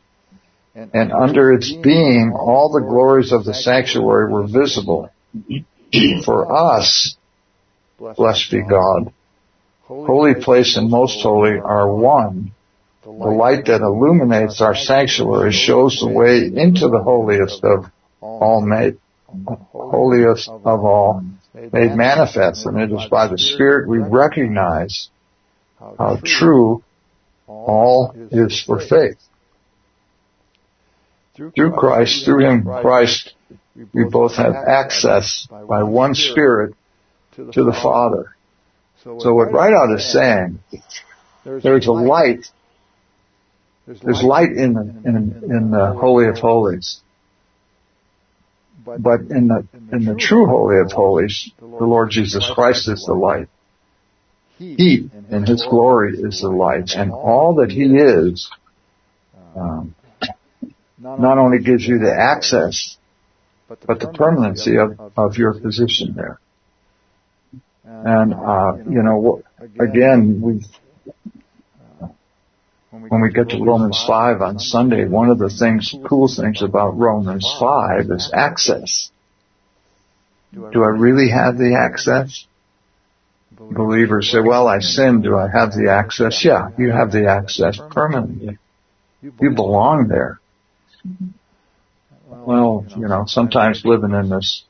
And 0.75 1.13
under 1.13 1.53
its 1.53 1.73
beam 1.73 2.33
all 2.33 2.71
the 2.71 2.87
glories 2.87 3.33
of 3.33 3.45
the 3.45 3.55
sanctuary 3.55 4.33
were 4.33 4.47
visible. 4.47 5.11
For 6.25 6.53
us, 6.53 7.17
blessed 7.99 8.51
be 8.53 8.63
God, 8.63 9.13
holy 9.83 10.35
place 10.37 10.77
and 10.77 10.89
most 10.89 11.21
holy 11.23 11.59
are 11.59 11.93
one. 11.93 12.53
The 13.03 13.11
light 13.11 13.67
that 13.67 13.81
illuminates 13.81 14.61
our 14.61 14.77
sanctuary 14.77 15.53
shows 15.53 15.99
the 16.01 16.09
way 16.09 16.47
into 16.47 16.89
the 16.89 17.03
holiest 17.03 17.65
of 17.65 17.91
all 18.21 18.61
made 18.61 18.99
holiest 19.73 20.49
of 20.49 20.85
all, 20.85 21.25
made 21.55 21.95
manifest, 21.97 22.67
and 22.67 22.79
it 22.81 22.93
is 22.93 23.09
by 23.11 23.29
the 23.29 23.39
Spirit 23.39 23.89
we 23.89 23.99
recognize 23.99 25.09
how 25.79 26.19
true 26.25 26.83
all 27.47 28.15
is 28.31 28.63
for 28.63 28.81
faith. 28.81 29.19
Through 31.57 31.73
Christ, 31.73 32.25
through 32.25 32.45
Him, 32.45 32.65
Christ, 32.65 33.35
we 33.95 34.05
both 34.05 34.37
have 34.37 34.55
access 34.55 35.47
by 35.49 35.83
one 35.83 36.15
Spirit 36.15 36.75
to 37.37 37.45
the 37.45 37.73
Father. 37.73 38.35
So 39.03 39.35
what 39.35 39.49
Ridout 39.51 39.97
is 39.97 40.13
saying, 40.13 40.61
there's 41.45 41.87
a 41.87 41.93
light, 41.93 42.47
there's 43.87 44.23
light 44.23 44.53
in 44.53 44.75
the, 44.75 44.81
in, 44.81 45.51
in 45.51 45.71
the 45.71 45.97
Holy 45.99 46.27
of 46.29 46.39
Holies. 46.39 47.01
But 48.85 49.21
in 49.31 49.49
the, 49.49 49.67
in 49.93 50.05
the 50.05 50.17
true 50.17 50.47
Holy 50.47 50.79
of 50.79 50.93
Holies, 50.93 51.51
the 51.59 51.67
Lord 51.67 52.11
Jesus 52.11 52.51
Christ 52.55 52.89
is 52.89 53.05
the 53.07 53.15
light. 53.15 53.49
He, 54.59 55.09
in 55.31 55.47
His 55.47 55.65
glory, 55.65 56.19
is 56.19 56.43
the 56.43 56.51
light. 56.51 56.91
And 56.95 57.13
all 57.13 57.55
that 57.57 57.71
He 57.71 57.85
is, 57.85 58.51
um, 59.57 59.95
not 61.01 61.39
only 61.39 61.59
gives 61.59 61.87
you 61.87 61.99
the 61.99 62.15
access, 62.15 62.97
but 63.69 64.01
the 64.01 64.09
permanency 64.09 64.77
of, 64.77 64.99
of 65.17 65.37
your 65.37 65.55
position 65.55 66.15
there. 66.15 66.39
And, 67.85 68.35
uh, 68.35 68.77
you 68.89 69.03
know, 69.03 69.43
again, 69.79 70.41
we, 70.41 70.65
when 72.91 73.21
we 73.21 73.33
get 73.33 73.51
to 73.51 73.63
Romans 73.63 74.03
5 74.07 74.43
on 74.43 74.59
Sunday, 74.59 75.07
one 75.07 75.31
of 75.31 75.39
the 75.39 75.51
things, 75.51 75.95
cool 76.07 76.29
things 76.29 76.63
about 76.63 76.99
Romans 76.99 77.47
5 77.59 78.11
is 78.11 78.31
access. 78.35 79.11
Do 80.53 80.83
I 80.83 80.89
really 80.89 81.31
have 81.31 81.57
the 81.57 81.77
access? 81.77 82.47
Believers 83.53 84.33
say, 84.33 84.41
well, 84.41 84.67
I 84.67 84.81
sinned. 84.81 85.23
Do 85.23 85.37
I 85.37 85.49
have 85.49 85.73
the 85.73 85.91
access? 85.91 86.45
Yeah, 86.45 86.71
you 86.79 86.91
have 86.91 87.13
the 87.13 87.27
access 87.29 87.79
permanently. 87.91 88.59
You 89.23 89.51
belong 89.51 90.09
there. 90.09 90.40
Well, 92.29 92.87
you 92.97 93.09
know, 93.09 93.25
sometimes 93.27 93.83
living 93.85 94.13
in 94.13 94.29
this 94.29 94.65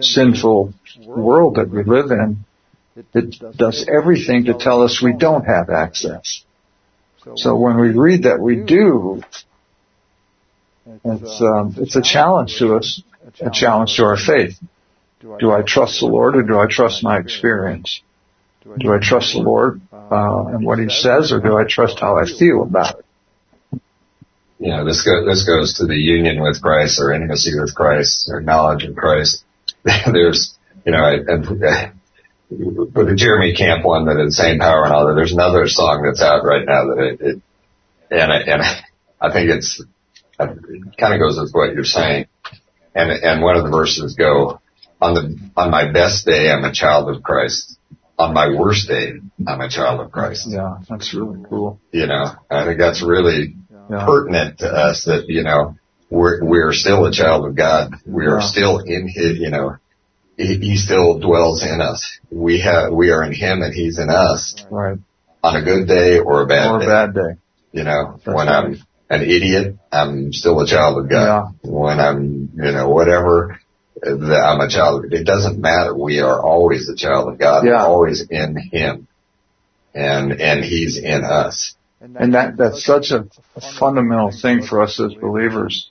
sinful 0.00 0.74
world 0.98 1.56
that 1.56 1.70
we 1.70 1.84
live 1.84 2.10
in, 2.10 2.44
it 3.14 3.56
does 3.56 3.86
everything 3.88 4.44
to 4.44 4.54
tell 4.54 4.82
us 4.82 5.02
we 5.02 5.14
don't 5.14 5.44
have 5.44 5.70
access. 5.70 6.44
So 7.36 7.56
when 7.56 7.80
we 7.80 7.90
read 7.90 8.22
that 8.24 8.40
we 8.40 8.56
do, 8.56 9.22
it's 11.04 11.40
um, 11.40 11.74
it's 11.78 11.96
a 11.96 12.02
challenge 12.02 12.58
to 12.58 12.76
us, 12.76 13.02
a 13.40 13.50
challenge 13.50 13.96
to 13.96 14.04
our 14.04 14.16
faith. 14.16 14.58
Do 15.20 15.50
I 15.50 15.62
trust 15.62 16.00
the 16.00 16.06
Lord 16.06 16.36
or 16.36 16.42
do 16.42 16.58
I 16.58 16.66
trust 16.68 17.02
my 17.02 17.18
experience? 17.18 18.00
Do 18.78 18.92
I 18.92 18.98
trust 19.00 19.32
the 19.32 19.40
Lord 19.40 19.80
uh, 19.92 20.46
and 20.48 20.64
what 20.64 20.78
He 20.78 20.88
says, 20.88 21.32
or 21.32 21.40
do 21.40 21.56
I 21.56 21.64
trust 21.68 21.98
how 22.00 22.16
I 22.18 22.26
feel 22.26 22.62
about 22.62 23.00
it? 23.00 23.05
You 24.58 24.70
know, 24.70 24.84
this 24.84 25.02
goes 25.02 25.26
this 25.26 25.46
goes 25.46 25.74
to 25.74 25.86
the 25.86 25.96
union 25.96 26.42
with 26.42 26.62
Christ 26.62 27.00
or 27.00 27.12
intimacy 27.12 27.52
with 27.58 27.74
Christ 27.74 28.28
or 28.30 28.40
knowledge 28.40 28.84
of 28.84 28.96
Christ. 28.96 29.44
There's, 29.84 30.56
you 30.84 30.92
know, 30.92 31.04
and 31.04 31.46
with 32.48 33.08
the 33.08 33.14
Jeremy 33.16 33.54
Camp 33.54 33.84
one 33.84 34.06
that 34.06 34.18
Insane 34.18 34.58
Power 34.58 34.84
and 34.84 34.92
all 34.92 35.08
that, 35.08 35.14
there's 35.14 35.32
another 35.32 35.66
song 35.66 36.04
that's 36.04 36.22
out 36.22 36.44
right 36.44 36.64
now 36.64 36.84
that 36.86 36.98
it, 36.98 37.20
it 37.20 37.42
and 38.10 38.32
I, 38.32 38.38
and 38.38 38.62
I 39.20 39.32
think 39.32 39.50
it's 39.50 39.82
it 40.38 40.96
kind 40.96 41.14
of 41.14 41.20
goes 41.20 41.38
with 41.38 41.52
what 41.52 41.74
you're 41.74 41.84
saying. 41.84 42.26
And 42.94 43.10
and 43.10 43.42
one 43.42 43.56
of 43.56 43.64
the 43.64 43.70
verses 43.70 44.14
go 44.14 44.60
on 45.00 45.14
the 45.14 45.50
on 45.56 45.70
my 45.70 45.90
best 45.90 46.24
day 46.24 46.50
I'm 46.50 46.64
a 46.64 46.72
child 46.72 47.14
of 47.14 47.22
Christ. 47.22 47.78
On 48.18 48.32
my 48.32 48.48
worst 48.48 48.88
day 48.88 49.14
I'm 49.46 49.60
a 49.60 49.68
child 49.68 50.00
of 50.00 50.12
Christ. 50.12 50.46
Yeah, 50.48 50.78
that's 50.88 51.14
really 51.14 51.44
cool. 51.48 51.80
You 51.92 52.06
know, 52.06 52.26
I 52.50 52.64
think 52.64 52.78
that's 52.78 53.02
really 53.02 53.56
pertinent 53.88 54.58
to 54.58 54.66
us 54.66 55.04
that 55.04 55.26
you 55.28 55.42
know 55.42 55.76
we're 56.10 56.44
we're 56.44 56.72
still 56.72 57.06
a 57.06 57.12
child 57.12 57.46
of 57.46 57.54
God. 57.54 57.92
We 58.06 58.26
are 58.26 58.40
still 58.40 58.78
in 58.78 59.08
His. 59.08 59.38
You 59.38 59.50
know, 59.50 59.76
he, 60.36 60.58
he 60.58 60.76
still 60.76 61.18
dwells 61.18 61.62
in 61.62 61.80
us. 61.80 62.18
We 62.30 62.60
have, 62.60 62.92
we 62.92 63.10
are 63.10 63.22
in 63.24 63.32
him 63.32 63.62
and 63.62 63.74
he's 63.74 63.98
in 63.98 64.10
us. 64.10 64.54
Right. 64.70 64.98
On 65.42 65.56
a 65.56 65.62
good 65.62 65.86
day 65.86 66.18
or 66.18 66.42
a 66.42 66.46
bad 66.46 66.70
or 66.70 66.78
day. 66.80 66.84
a 66.84 66.88
bad 66.88 67.14
day. 67.14 67.40
You 67.72 67.84
know, 67.84 68.20
That's 68.24 68.26
when 68.26 68.46
right. 68.46 68.48
I'm 68.48 68.82
an 69.08 69.22
idiot, 69.22 69.76
I'm 69.92 70.32
still 70.32 70.60
a 70.60 70.66
child 70.66 70.98
of 70.98 71.10
God. 71.10 71.54
Yeah. 71.62 71.70
When 71.70 72.00
I'm, 72.00 72.50
you 72.54 72.72
know, 72.72 72.88
whatever, 72.88 73.60
I'm 74.04 74.60
a 74.60 74.68
child. 74.68 75.12
It 75.12 75.24
doesn't 75.24 75.58
matter. 75.58 75.94
We 75.94 76.20
are 76.20 76.42
always 76.42 76.88
a 76.88 76.96
child 76.96 77.32
of 77.32 77.38
God. 77.38 77.64
Yeah. 77.64 77.72
We're 77.72 77.86
always 77.86 78.26
in 78.28 78.56
Him, 78.56 79.08
and 79.94 80.32
and 80.32 80.62
He's 80.62 80.98
in 80.98 81.24
us. 81.24 81.75
And 82.00 82.34
that 82.34 82.56
that's 82.56 82.84
such 82.84 83.10
a, 83.10 83.26
fundamental 83.78 84.30
thing 84.30 84.62
for 84.62 84.82
us 84.82 85.00
as 85.00 85.14
believers. 85.14 85.90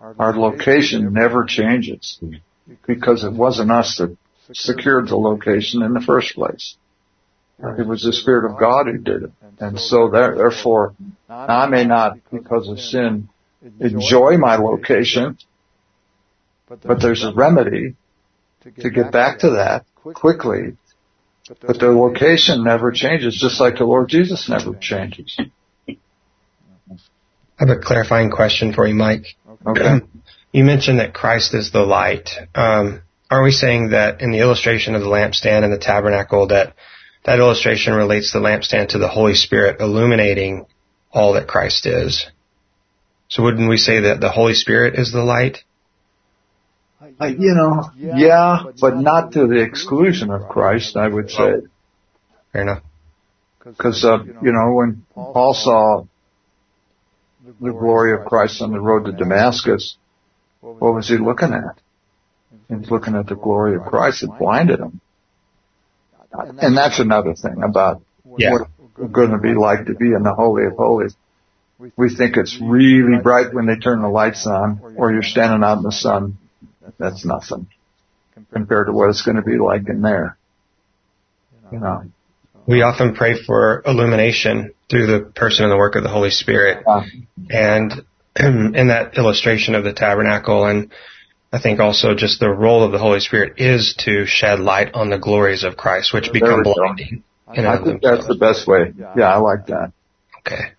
Our 0.00 0.36
location 0.36 1.12
never 1.12 1.44
changes 1.44 2.18
because 2.86 3.22
it 3.22 3.32
wasn't 3.32 3.70
us 3.70 3.98
that 3.98 4.16
secured 4.52 5.08
the 5.08 5.16
location 5.16 5.82
in 5.82 5.92
the 5.92 6.00
first 6.00 6.34
place. 6.34 6.76
It 7.58 7.86
was 7.86 8.02
the 8.02 8.12
Spirit 8.12 8.50
of 8.50 8.58
God 8.58 8.86
who 8.86 8.98
did 8.98 9.22
it. 9.24 9.32
And 9.60 9.78
so 9.78 10.10
therefore, 10.10 10.94
I 11.28 11.66
may 11.66 11.84
not, 11.84 12.18
because 12.32 12.68
of 12.68 12.80
sin, 12.80 13.28
enjoy 13.78 14.38
my 14.38 14.56
location, 14.56 15.38
but 16.66 17.00
there's 17.00 17.22
a 17.22 17.32
remedy 17.32 17.94
to 18.80 18.90
get 18.90 19.12
back 19.12 19.40
to 19.40 19.50
that 19.50 19.84
quickly. 19.94 20.76
But 21.60 21.78
the 21.78 21.88
location 21.88 22.64
never 22.64 22.92
changes, 22.92 23.36
just 23.36 23.60
like 23.60 23.76
the 23.76 23.84
Lord 23.84 24.08
Jesus 24.08 24.48
never 24.48 24.74
changes. 24.74 25.38
I 25.88 25.96
have 27.58 27.68
a 27.68 27.78
clarifying 27.78 28.30
question 28.30 28.72
for 28.72 28.86
you, 28.86 28.94
Mike. 28.94 29.26
Okay. 29.66 30.00
You 30.54 30.64
mentioned 30.64 30.98
that 30.98 31.14
Christ 31.14 31.54
is 31.54 31.70
the 31.70 31.80
light. 31.80 32.28
Um, 32.54 33.00
are 33.30 33.42
we 33.42 33.52
saying 33.52 33.92
that 33.92 34.20
in 34.20 34.32
the 34.32 34.40
illustration 34.40 34.94
of 34.94 35.00
the 35.00 35.08
lampstand 35.08 35.64
and 35.64 35.72
the 35.72 35.78
tabernacle 35.78 36.48
that 36.48 36.74
that 37.24 37.38
illustration 37.38 37.94
relates 37.94 38.34
the 38.34 38.38
lampstand 38.38 38.88
to 38.88 38.98
the 38.98 39.08
Holy 39.08 39.34
Spirit 39.34 39.80
illuminating 39.80 40.66
all 41.10 41.32
that 41.32 41.48
Christ 41.48 41.86
is? 41.86 42.26
So 43.28 43.42
wouldn't 43.42 43.70
we 43.70 43.78
say 43.78 44.00
that 44.00 44.20
the 44.20 44.28
Holy 44.28 44.52
Spirit 44.52 44.98
is 44.98 45.10
the 45.10 45.24
light? 45.24 45.64
You 47.28 47.54
know, 47.54 47.90
yeah, 47.96 48.64
but 48.80 48.96
not 48.96 49.32
to 49.32 49.46
the 49.46 49.62
exclusion 49.62 50.30
of 50.30 50.48
Christ, 50.48 50.96
I 50.96 51.08
would 51.08 51.30
say. 51.30 51.62
Fair 52.52 52.62
enough. 52.62 52.82
Because, 53.64 54.04
uh, 54.04 54.24
you 54.24 54.52
know, 54.52 54.72
when 54.74 55.04
Paul 55.14 55.54
saw 55.54 56.04
the 57.60 57.70
glory 57.70 58.12
of 58.18 58.26
Christ 58.26 58.60
on 58.60 58.72
the 58.72 58.80
road 58.80 59.04
to 59.04 59.12
Damascus, 59.12 59.96
what 60.60 60.94
was 60.94 61.08
he 61.08 61.16
looking 61.16 61.52
at? 61.52 61.78
He 62.68 62.74
was 62.74 62.90
looking 62.90 63.14
at 63.14 63.26
the 63.26 63.36
glory 63.36 63.76
of 63.76 63.82
Christ. 63.82 64.22
It 64.22 64.30
blinded 64.38 64.80
him. 64.80 65.00
And 66.32 66.76
that's 66.76 66.98
another 66.98 67.34
thing 67.34 67.62
about 67.62 68.02
yeah. 68.36 68.52
what 68.52 68.68
it's 68.98 69.12
going 69.12 69.30
to 69.30 69.38
be 69.38 69.54
like 69.54 69.86
to 69.86 69.94
be 69.94 70.06
in 70.06 70.22
the 70.22 70.34
Holy 70.34 70.64
of 70.66 70.74
Holies. 70.76 71.14
We 71.96 72.14
think 72.14 72.36
it's 72.36 72.58
really 72.60 73.20
bright 73.22 73.52
when 73.52 73.66
they 73.66 73.76
turn 73.76 74.02
the 74.02 74.08
lights 74.08 74.46
on 74.46 74.94
or 74.96 75.12
you're 75.12 75.22
standing 75.22 75.64
out 75.64 75.78
in 75.78 75.82
the 75.82 75.92
sun. 75.92 76.38
That's 76.98 77.24
nothing 77.24 77.68
compared 78.52 78.86
to 78.86 78.92
what 78.92 79.10
it's 79.10 79.22
going 79.22 79.36
to 79.36 79.42
be 79.42 79.58
like 79.58 79.88
in 79.88 80.02
there. 80.02 80.36
You 81.70 81.80
know. 81.80 82.04
We 82.66 82.82
often 82.82 83.14
pray 83.14 83.42
for 83.42 83.82
illumination 83.84 84.72
through 84.88 85.06
the 85.06 85.20
person 85.34 85.64
and 85.64 85.72
the 85.72 85.76
work 85.76 85.96
of 85.96 86.02
the 86.02 86.08
Holy 86.08 86.30
Spirit. 86.30 86.84
And 87.50 87.92
in 88.36 88.88
that 88.88 89.16
illustration 89.16 89.74
of 89.74 89.84
the 89.84 89.92
tabernacle 89.92 90.64
and 90.64 90.92
I 91.52 91.60
think 91.60 91.80
also 91.80 92.14
just 92.14 92.40
the 92.40 92.48
role 92.48 92.82
of 92.82 92.92
the 92.92 92.98
Holy 92.98 93.20
Spirit 93.20 93.54
is 93.58 93.94
to 94.06 94.24
shed 94.24 94.58
light 94.58 94.94
on 94.94 95.10
the 95.10 95.18
glories 95.18 95.64
of 95.64 95.76
Christ, 95.76 96.14
which 96.14 96.32
become 96.32 96.62
blinding. 96.62 97.24
I 97.46 97.84
think 97.84 98.00
that's 98.00 98.26
the 98.26 98.36
best 98.36 98.66
way. 98.66 98.94
Yeah, 98.98 99.34
I 99.34 99.36
like 99.36 99.66
that. 99.66 99.92
Okay. 100.38 100.72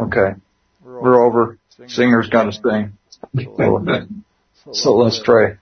Okay. 0.00 0.40
We're 0.84 1.26
over. 1.26 1.58
Singer's 1.88 2.28
got 2.28 2.44
to 2.44 2.52
sing. 2.52 2.96
So 4.72 4.96
let's 4.96 5.20
pray. 5.24 5.56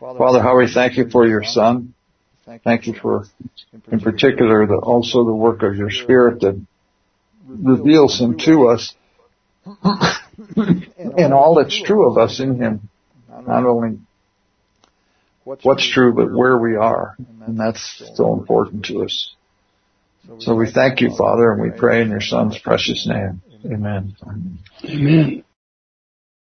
Father, 0.00 0.40
how 0.40 0.58
we 0.58 0.72
thank 0.72 0.96
you 0.96 1.08
for 1.10 1.26
your 1.26 1.44
son. 1.44 1.94
Thank 2.64 2.86
you 2.86 2.94
for, 2.94 3.26
in 3.90 4.00
particular, 4.00 4.66
the, 4.66 4.76
also 4.76 5.24
the 5.24 5.34
work 5.34 5.62
of 5.62 5.76
your 5.76 5.90
spirit 5.90 6.40
that 6.40 6.60
reveals 7.46 8.20
him 8.20 8.38
to 8.38 8.68
us 8.68 8.94
and 10.56 11.34
all 11.34 11.56
that's 11.56 11.80
true 11.82 12.08
of 12.08 12.18
us 12.18 12.40
in 12.40 12.60
Him. 12.60 12.88
Not 13.28 13.66
only 13.66 13.98
what's 15.44 15.88
true, 15.88 16.12
but 16.12 16.32
where 16.32 16.56
we 16.56 16.76
are. 16.76 17.16
And 17.46 17.58
that's 17.58 18.02
so 18.14 18.34
important 18.34 18.86
to 18.86 19.02
us. 19.02 19.34
So 20.40 20.54
we 20.54 20.70
thank 20.70 21.00
you, 21.00 21.14
Father, 21.16 21.52
and 21.52 21.62
we 21.62 21.70
pray 21.70 22.02
in 22.02 22.10
your 22.10 22.20
Son's 22.20 22.58
precious 22.58 23.06
name. 23.06 23.42
Amen. 23.64 24.16
Amen. 24.84 25.44